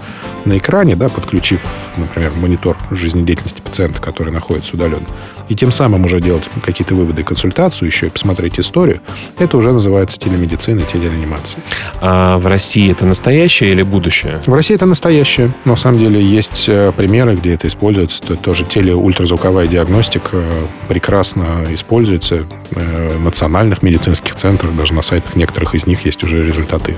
на 0.44 0.58
экране, 0.58 0.94
да, 0.94 1.08
подключив, 1.08 1.60
например, 1.96 2.32
монитор 2.36 2.76
жизнедеятельности 2.90 3.60
пациента, 3.60 4.00
который 4.00 4.32
находится 4.32 4.74
удаленно, 4.74 5.06
и 5.48 5.54
тем 5.54 5.72
самым 5.72 6.04
уже 6.04 6.20
делать 6.20 6.48
какие-то 6.64 6.94
выводы 6.94 7.22
и 7.22 7.24
консультацию, 7.24 7.88
еще 7.88 8.06
и 8.06 8.10
посмотреть 8.10 8.58
историю, 8.58 9.00
это 9.38 9.56
уже 9.56 9.72
называется 9.72 10.18
телемедицина, 10.18 10.82
телереанимация. 10.82 11.60
А 12.00 12.38
в 12.38 12.46
России 12.46 12.90
это 12.90 13.04
настоящее 13.06 13.72
или 13.72 13.82
будущее? 13.82 14.40
В 14.46 14.52
России 14.54 14.74
это 14.74 14.86
настоящее. 14.86 15.52
На 15.64 15.76
самом 15.76 15.98
деле 15.98 16.22
есть 16.22 16.66
э, 16.68 16.92
примеры, 16.96 17.34
где 17.34 17.52
это 17.54 17.68
используется. 17.68 18.22
То- 18.22 18.36
Тоже 18.36 18.64
телеультразвуковая 18.64 19.66
диагностика 19.66 20.30
э, 20.36 20.62
прекрасно 20.88 21.44
используется 21.70 22.46
э, 22.74 23.16
в 23.18 23.22
национальных 23.24 23.82
медицинских 23.82 24.34
центрах. 24.36 24.74
Даже 24.76 24.94
на 24.94 25.02
сайтах 25.02 25.34
некоторых 25.36 25.74
из 25.74 25.86
них 25.86 26.04
есть 26.04 26.22
уже 26.24 26.44
результаты. 26.46 26.96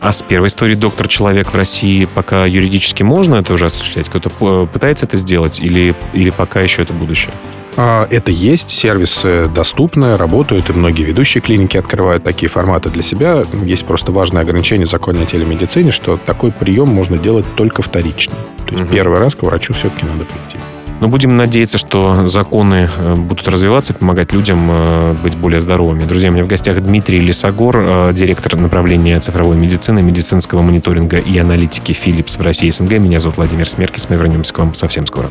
А 0.00 0.12
с 0.12 0.22
первой 0.22 0.48
историей 0.48 0.76
доктор-человек 0.76 1.52
в 1.52 1.56
России 1.56 2.06
пока 2.06 2.46
юридически 2.46 3.02
можно 3.02 3.36
это 3.36 3.52
уже 3.52 3.66
осуществлять? 3.66 4.08
Кто-то 4.08 4.66
пытается 4.66 5.06
это 5.06 5.16
сделать 5.16 5.60
или, 5.60 5.94
или 6.12 6.30
пока 6.30 6.60
еще 6.60 6.82
это 6.82 6.92
будущее? 6.92 7.32
А, 7.76 8.08
Это 8.10 8.32
есть, 8.32 8.70
сервисы 8.70 9.46
доступны, 9.54 10.16
работают, 10.16 10.68
и 10.68 10.72
многие 10.72 11.04
ведущие 11.04 11.40
клиники 11.40 11.76
открывают 11.76 12.24
такие 12.24 12.48
форматы 12.48 12.90
для 12.90 13.02
себя. 13.02 13.44
Есть 13.64 13.86
просто 13.86 14.10
важное 14.10 14.42
ограничение 14.42 14.86
в 14.86 14.90
законе 14.90 15.22
о 15.22 15.26
телемедицине, 15.26 15.92
что 15.92 16.16
такой 16.16 16.50
прием 16.50 16.88
можно 16.88 17.18
делать 17.18 17.46
только 17.54 17.82
вторично. 17.82 18.34
То 18.66 18.74
есть 18.74 18.84
Мгм. 18.86 18.92
первый 18.92 19.18
раз 19.20 19.36
к 19.36 19.44
врачу 19.44 19.74
все-таки 19.74 20.04
надо 20.06 20.24
прийти. 20.24 20.58
Но 21.00 21.08
будем 21.08 21.36
надеяться, 21.36 21.78
что 21.78 22.26
законы 22.26 22.90
э, 22.96 23.14
будут 23.14 23.46
развиваться 23.46 23.92
и 23.92 23.96
помогать 23.96 24.32
людям 24.32 24.68
э, 24.70 25.14
быть 25.22 25.36
более 25.36 25.60
здоровыми. 25.60 26.02
Друзья, 26.02 26.30
у 26.30 26.32
меня 26.32 26.44
в 26.44 26.48
гостях 26.48 26.80
Дмитрий 26.80 27.20
Лисогор, 27.20 27.76
э, 27.78 28.12
директор 28.12 28.56
направления 28.56 29.20
цифровой 29.20 29.56
медицины, 29.56 30.02
медицинского 30.02 30.62
мониторинга 30.62 31.18
и 31.18 31.38
аналитики 31.38 31.92
Philips 31.92 32.36
в 32.38 32.42
России 32.42 32.66
и 32.66 32.70
СНГ. 32.72 32.98
Меня 32.98 33.20
зовут 33.20 33.36
Владимир 33.36 33.68
Смеркис. 33.68 34.08
Мы 34.10 34.16
вернемся 34.16 34.52
к 34.52 34.58
вам 34.58 34.74
совсем 34.74 35.06
скоро. 35.06 35.30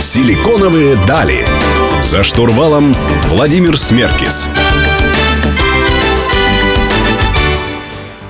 Силиконовые 0.00 0.96
дали. 1.08 1.44
За 2.04 2.22
штурвалом 2.22 2.94
Владимир 3.28 3.78
Смеркис. 3.78 4.48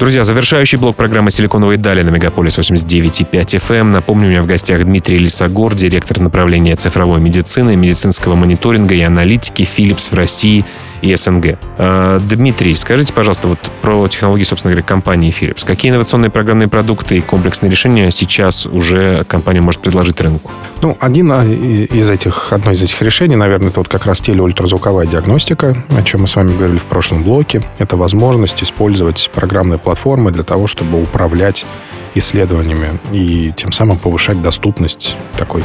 Друзья, 0.02 0.24
завершающий 0.24 0.78
блок 0.78 0.96
программы 0.96 1.30
«Силиконовые 1.30 1.78
дали» 1.78 2.02
на 2.02 2.10
Мегаполис 2.10 2.58
89,5 2.58 3.30
FM. 3.30 3.84
Напомню, 3.84 4.26
у 4.26 4.30
меня 4.30 4.42
в 4.42 4.46
гостях 4.46 4.82
Дмитрий 4.82 5.16
Лисогор, 5.16 5.76
директор 5.76 6.18
направления 6.18 6.74
цифровой 6.74 7.20
медицины, 7.20 7.76
медицинского 7.76 8.34
мониторинга 8.34 8.96
и 8.96 9.00
аналитики 9.02 9.62
Philips 9.62 10.10
в 10.10 10.14
России 10.14 10.64
и 11.02 11.14
СНГ. 11.14 11.58
Э, 11.78 12.18
Дмитрий, 12.22 12.74
скажите, 12.74 13.12
пожалуйста, 13.12 13.48
вот 13.48 13.58
про 13.82 14.08
технологии, 14.08 14.44
собственно 14.44 14.72
говоря, 14.72 14.86
компании 14.86 15.32
Philips. 15.32 15.66
Какие 15.66 15.90
инновационные 15.90 16.30
программные 16.30 16.68
продукты 16.68 17.18
и 17.18 17.20
комплексные 17.20 17.70
решения 17.70 18.10
сейчас 18.10 18.66
уже 18.66 19.24
компания 19.24 19.60
может 19.60 19.82
предложить 19.82 20.20
рынку? 20.20 20.50
Ну, 20.80 20.96
один 21.00 21.30
а, 21.32 21.44
из 21.44 22.08
этих, 22.08 22.52
одно 22.52 22.72
из 22.72 22.82
этих 22.82 23.02
решений, 23.02 23.36
наверное, 23.36 23.68
это 23.68 23.80
вот 23.80 23.88
как 23.88 24.06
раз 24.06 24.20
телеультразвуковая 24.20 25.06
диагностика, 25.06 25.76
о 25.96 26.02
чем 26.02 26.22
мы 26.22 26.28
с 26.28 26.36
вами 26.36 26.56
говорили 26.56 26.78
в 26.78 26.84
прошлом 26.84 27.24
блоке. 27.24 27.62
Это 27.78 27.96
возможность 27.96 28.62
использовать 28.62 29.30
программные 29.34 29.78
платформы 29.78 30.30
для 30.30 30.44
того, 30.44 30.66
чтобы 30.66 31.02
управлять 31.02 31.66
исследованиями 32.14 32.98
и 33.12 33.52
тем 33.56 33.72
самым 33.72 33.98
повышать 33.98 34.40
доступность 34.42 35.16
такой 35.36 35.64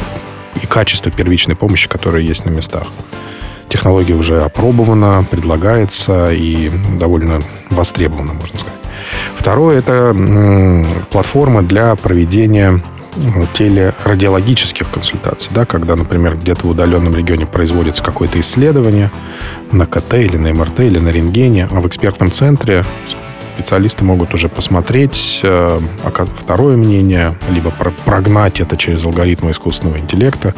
и 0.62 0.66
качество 0.66 1.12
первичной 1.12 1.56
помощи, 1.56 1.88
которая 1.88 2.22
есть 2.22 2.44
на 2.44 2.50
местах. 2.50 2.84
Технология 3.68 4.14
уже 4.14 4.42
опробована, 4.42 5.24
предлагается 5.30 6.32
и 6.32 6.70
довольно 6.98 7.40
востребована, 7.70 8.32
можно 8.32 8.58
сказать. 8.58 8.74
Второе– 9.34 9.78
это 9.80 10.14
платформа 11.10 11.62
для 11.62 11.94
проведения 11.96 12.82
м, 13.16 13.48
телерадиологических 13.52 14.90
консультаций, 14.90 15.50
да, 15.54 15.64
когда, 15.64 15.96
например, 15.96 16.36
где-то 16.36 16.66
в 16.66 16.70
удаленном 16.70 17.14
регионе 17.14 17.46
производится 17.46 18.02
какое-то 18.02 18.40
исследование 18.40 19.10
на 19.70 19.86
КТ 19.86 20.14
или 20.14 20.36
на 20.36 20.52
МРТ 20.52 20.80
или 20.80 20.98
на 20.98 21.08
рентгене, 21.10 21.68
а 21.70 21.80
в 21.80 21.86
экспертном 21.86 22.30
центре 22.30 22.84
специалисты 23.58 24.04
могут 24.04 24.34
уже 24.34 24.48
посмотреть 24.48 25.40
э, 25.42 25.80
ока- 26.04 26.26
второе 26.26 26.76
мнение, 26.76 27.36
либо 27.50 27.70
про- 27.70 27.90
прогнать 28.04 28.60
это 28.60 28.76
через 28.76 29.04
алгоритмы 29.04 29.50
искусственного 29.50 29.98
интеллекта 29.98 30.54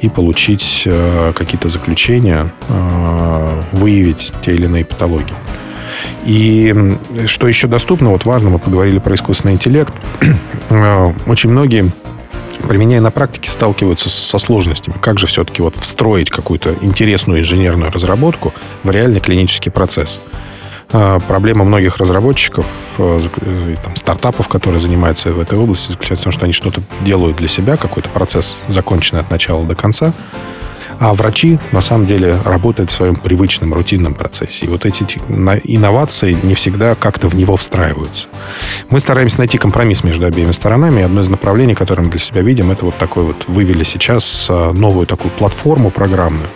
и 0.00 0.08
получить 0.08 0.82
э, 0.84 1.32
какие-то 1.36 1.68
заключения, 1.68 2.52
э, 2.68 3.62
выявить 3.70 4.32
те 4.42 4.54
или 4.54 4.64
иные 4.64 4.84
патологии. 4.84 5.34
И 6.26 6.74
что 7.26 7.46
еще 7.46 7.68
доступно, 7.68 8.10
вот 8.10 8.24
важно, 8.24 8.50
мы 8.50 8.58
поговорили 8.58 8.98
про 8.98 9.14
искусственный 9.14 9.54
интеллект. 9.54 9.94
Очень 11.26 11.50
многие 11.50 11.92
применяя 12.68 13.00
на 13.00 13.12
практике, 13.12 13.48
сталкиваются 13.48 14.10
со 14.10 14.38
сложностями. 14.38 14.96
Как 15.00 15.20
же 15.20 15.26
все-таки 15.28 15.62
вот 15.62 15.76
встроить 15.76 16.30
какую-то 16.30 16.74
интересную 16.82 17.40
инженерную 17.40 17.92
разработку 17.92 18.52
в 18.82 18.90
реальный 18.90 19.20
клинический 19.20 19.70
процесс? 19.70 20.20
А, 20.92 21.20
Проблема 21.20 21.64
многих 21.64 21.98
разработчиков, 21.98 22.66
э, 22.98 23.20
э, 23.42 23.76
там, 23.82 23.94
стартапов, 23.96 24.48
которые 24.48 24.80
занимаются 24.80 25.32
в 25.32 25.40
этой 25.40 25.56
области, 25.58 25.92
заключается 25.92 26.22
в 26.22 26.24
том, 26.24 26.32
что 26.32 26.44
они 26.44 26.52
что-то 26.52 26.82
делают 27.02 27.36
для 27.36 27.48
себя, 27.48 27.76
какой-то 27.76 28.08
процесс 28.08 28.60
законченный 28.68 29.20
от 29.20 29.30
начала 29.30 29.64
до 29.64 29.74
конца, 29.76 30.12
а 30.98 31.14
врачи, 31.14 31.58
на 31.72 31.80
самом 31.80 32.06
деле, 32.06 32.36
работают 32.44 32.90
в 32.90 32.92
своем 32.92 33.16
привычном, 33.16 33.72
рутинном 33.72 34.12
процессе. 34.12 34.66
И 34.66 34.68
вот 34.68 34.84
эти 34.84 35.04
инновации 35.64 36.36
не 36.42 36.54
всегда 36.54 36.94
как-то 36.94 37.28
в 37.28 37.34
него 37.34 37.56
встраиваются. 37.56 38.28
Мы 38.90 39.00
стараемся 39.00 39.38
найти 39.38 39.56
компромисс 39.56 40.04
между 40.04 40.26
обеими 40.26 40.50
сторонами. 40.50 41.00
И 41.00 41.04
одно 41.04 41.22
из 41.22 41.30
направлений, 41.30 41.74
которое 41.74 42.02
мы 42.02 42.10
для 42.10 42.20
себя 42.20 42.42
видим, 42.42 42.70
это 42.70 42.84
вот 42.84 42.98
такой 42.98 43.24
вот 43.24 43.46
вывели 43.48 43.82
сейчас 43.82 44.48
э, 44.50 44.72
новую 44.72 45.06
такую 45.06 45.30
платформу 45.30 45.90
программную, 45.90 46.50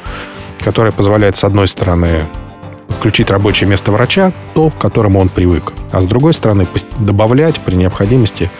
которая 0.61 0.93
позволяет, 0.93 1.37
с 1.37 1.45
одной 1.45 1.67
стороны, 1.67 2.27
включить 2.89 3.31
рабочее 3.31 3.69
место 3.69 3.93
врача, 3.93 4.33
то, 4.55 4.71
к 4.71 4.79
которому 4.79 5.21
он 5.21 5.29
привык. 5.29 5.73
А 5.93 6.01
с 6.01 6.07
другой 6.07 6.35
стороны, 6.35 6.67
добавлять 6.99 7.61
при 7.61 7.75
необходимости 7.75 8.51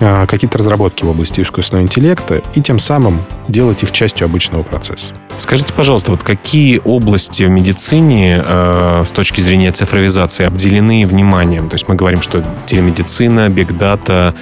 э, 0.00 0.26
какие-то 0.26 0.58
разработки 0.58 1.04
в 1.04 1.10
области 1.10 1.40
искусственного 1.40 1.84
интеллекта 1.84 2.42
и 2.54 2.62
тем 2.62 2.78
самым 2.78 3.20
делать 3.48 3.82
их 3.82 3.92
частью 3.92 4.24
обычного 4.24 4.62
процесса. 4.62 5.14
Скажите, 5.36 5.72
пожалуйста, 5.72 6.12
вот 6.12 6.22
какие 6.22 6.80
области 6.84 7.44
в 7.44 7.48
медицине 7.48 8.42
э, 8.44 9.02
с 9.04 9.12
точки 9.12 9.40
зрения 9.40 9.72
цифровизации 9.72 10.44
обделены 10.44 11.06
вниманием? 11.06 11.68
То 11.68 11.74
есть 11.74 11.88
мы 11.88 11.94
говорим, 11.94 12.22
что 12.22 12.44
телемедицина, 12.66 13.48
бигдата, 13.48 14.34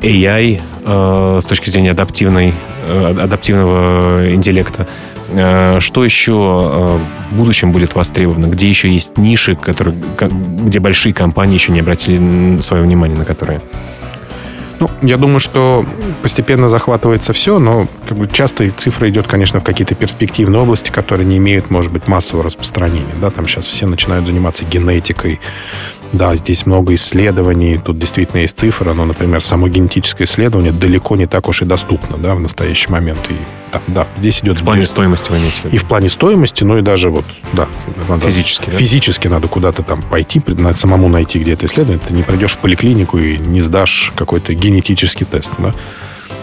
AI 0.00 0.60
э, 0.84 1.38
с 1.42 1.46
точки 1.46 1.68
зрения 1.68 1.90
адаптивной, 1.90 2.54
адаптивного 2.88 4.34
интеллекта. 4.34 4.86
Э, 5.32 5.80
что 5.80 6.04
еще 6.04 6.32
э, 6.32 6.98
в 7.30 7.36
будущем 7.36 7.72
будет 7.72 7.94
востребовано? 7.94 8.46
Где 8.46 8.68
еще 8.68 8.90
есть 8.90 9.16
ниши, 9.18 9.54
которые, 9.56 9.96
ко- 10.16 10.28
где 10.28 10.80
большие 10.80 11.14
компании 11.14 11.54
еще 11.54 11.72
не 11.72 11.80
обратили 11.80 12.60
свое 12.60 12.82
внимание 12.82 13.16
на 13.16 13.24
которые? 13.24 13.60
Ну, 14.80 14.88
я 15.02 15.18
думаю, 15.18 15.40
что 15.40 15.84
постепенно 16.22 16.66
захватывается 16.68 17.34
все, 17.34 17.58
но 17.58 17.86
как 18.08 18.16
бы 18.16 18.26
часто 18.26 18.70
цифра 18.70 19.10
идет, 19.10 19.26
конечно, 19.26 19.60
в 19.60 19.64
какие-то 19.64 19.94
перспективные 19.94 20.62
области, 20.62 20.90
которые 20.90 21.26
не 21.26 21.36
имеют, 21.36 21.70
может 21.70 21.92
быть, 21.92 22.08
массового 22.08 22.46
распространения. 22.46 23.14
Да, 23.20 23.30
там 23.30 23.46
сейчас 23.46 23.66
все 23.66 23.86
начинают 23.86 24.24
заниматься 24.26 24.64
генетикой. 24.64 25.38
Да, 26.12 26.34
здесь 26.34 26.66
много 26.66 26.94
исследований, 26.94 27.78
тут 27.78 27.98
действительно 27.98 28.40
есть 28.40 28.58
цифры, 28.58 28.92
но, 28.94 29.04
например, 29.04 29.42
само 29.44 29.68
генетическое 29.68 30.24
исследование 30.24 30.72
далеко 30.72 31.14
не 31.14 31.26
так 31.26 31.48
уж 31.48 31.62
и 31.62 31.64
доступно, 31.64 32.16
да, 32.16 32.34
в 32.34 32.40
настоящий 32.40 32.90
момент. 32.90 33.20
И 33.30 33.34
там, 33.70 33.80
да, 33.86 34.06
здесь 34.18 34.40
идет 34.40 34.58
В 34.58 34.64
плане 34.64 34.86
стоимости 34.86 35.30
вы 35.30 35.38
имеете 35.38 35.68
и 35.70 35.76
в 35.78 35.84
плане 35.84 36.08
стоимости, 36.08 36.64
ну 36.64 36.78
и 36.78 36.82
даже 36.82 37.10
вот, 37.10 37.24
да. 37.52 37.68
надо- 38.08 38.26
Физически, 38.26 38.70
да? 38.70 38.76
Физически 38.76 39.28
надо 39.28 39.46
куда-то 39.46 39.84
там 39.84 40.02
пойти, 40.02 40.42
надо 40.48 40.76
самому 40.76 41.08
найти, 41.08 41.38
где 41.38 41.52
это 41.52 41.66
исследование. 41.66 42.02
Ты 42.04 42.12
не 42.12 42.24
придешь 42.24 42.54
в 42.54 42.58
поликлинику 42.58 43.18
и 43.18 43.38
не 43.38 43.60
сдашь 43.60 44.12
какой-то 44.16 44.52
генетический 44.54 45.24
тест, 45.26 45.52
да. 45.58 45.72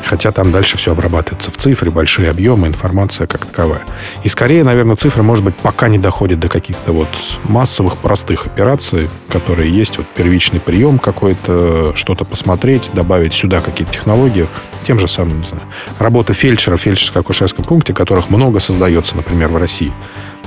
Хотя 0.08 0.32
там 0.32 0.52
дальше 0.52 0.78
все 0.78 0.94
обрабатывается 0.94 1.52
в 1.52 1.58
цифре, 1.58 1.92
большие 1.92 2.30
объемы, 2.30 2.68
информация 2.68 3.28
как 3.28 3.46
таковая. 3.46 3.84
И 4.24 4.30
скорее, 4.30 4.64
наверное, 4.64 4.96
цифра, 4.96 5.22
может 5.22 5.44
быть, 5.44 5.56
пока 5.56 5.90
не 5.90 5.98
доходит 5.98 6.40
до 6.40 6.48
каких-то 6.48 6.94
вот 6.94 7.10
массовых, 7.44 7.98
простых 7.98 8.48
операций, 8.48 9.10
которые 9.30 9.70
есть. 9.70 9.98
Вот 9.98 10.08
первичный 10.16 10.62
прием 10.62 10.98
какой-то, 10.98 11.94
что-то 11.96 12.24
посмотреть, 12.24 12.92
добавить 12.94 13.34
сюда 13.34 13.60
какие-то 13.60 13.92
технологии. 13.92 14.48
Тем 14.86 14.98
же 15.00 15.08
самым, 15.10 15.42
не 15.42 15.46
знаю, 15.46 15.64
работа 16.00 16.34
фельдшера 16.34 16.78
в 16.78 16.86
фельдшерско-акушерском 16.86 17.66
пункте, 17.66 17.94
которых 17.94 18.30
много 18.30 18.62
создается, 18.62 19.18
например, 19.18 19.50
в 19.50 19.58
России 19.58 19.92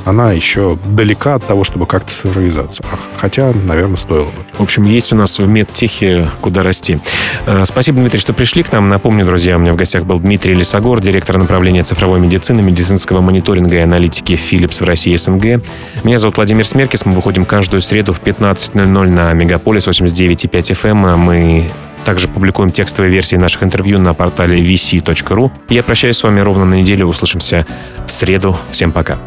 она 0.05 0.33
еще 0.33 0.79
далека 0.87 1.35
от 1.35 1.47
того, 1.47 1.65
чтобы 1.65 1.87
как-то 1.87 2.11
цифровизаться. 2.11 2.83
Хотя, 3.17 3.53
наверное, 3.65 3.97
стоило 3.97 4.25
бы. 4.25 4.31
В 4.59 4.61
общем, 4.61 4.85
есть 4.85 5.13
у 5.13 5.17
нас 5.17 5.39
в 5.39 5.47
медтехе 5.47 6.29
куда 6.41 6.63
расти. 6.63 6.99
Э, 7.47 7.65
спасибо, 7.65 7.99
Дмитрий, 7.99 8.21
что 8.21 8.33
пришли 8.33 8.63
к 8.63 8.73
нам. 8.73 8.89
Напомню, 8.89 9.25
друзья, 9.25 9.57
у 9.57 9.59
меня 9.59 9.73
в 9.73 9.77
гостях 9.77 10.05
был 10.05 10.19
Дмитрий 10.19 10.55
Лисогор, 10.55 11.01
директор 11.01 11.39
направления 11.39 11.83
цифровой 11.83 12.21
медицины, 12.21 12.63
медицинского 12.63 13.21
мониторинга 13.21 13.77
и 13.77 13.79
аналитики 13.79 14.33
Philips 14.33 14.83
в 14.83 14.87
России 14.87 15.17
СНГ. 15.17 15.63
Меня 16.05 16.19
зовут 16.19 16.37
Владимир 16.37 16.67
Смеркис. 16.67 17.05
Мы 17.05 17.13
выходим 17.13 17.45
каждую 17.45 17.81
среду 17.81 18.13
в 18.13 18.23
15.00 18.23 18.85
на 19.11 19.33
Мегаполис 19.33 19.89
89.5 19.89 20.51
FM. 20.51 21.17
Мы 21.17 21.71
также 22.05 22.29
публикуем 22.29 22.71
текстовые 22.71 23.13
версии 23.13 23.37
наших 23.37 23.63
интервью 23.63 23.99
на 23.99 24.15
портале 24.15 24.61
vc.ru. 24.63 25.51
Я 25.69 25.83
прощаюсь 25.83 26.17
с 26.17 26.23
вами 26.23 26.41
ровно 26.41 26.65
на 26.65 26.75
неделю. 26.75 27.07
Услышимся 27.07 27.67
в 28.07 28.11
среду. 28.11 28.57
Всем 28.71 28.93
пока. 28.93 29.19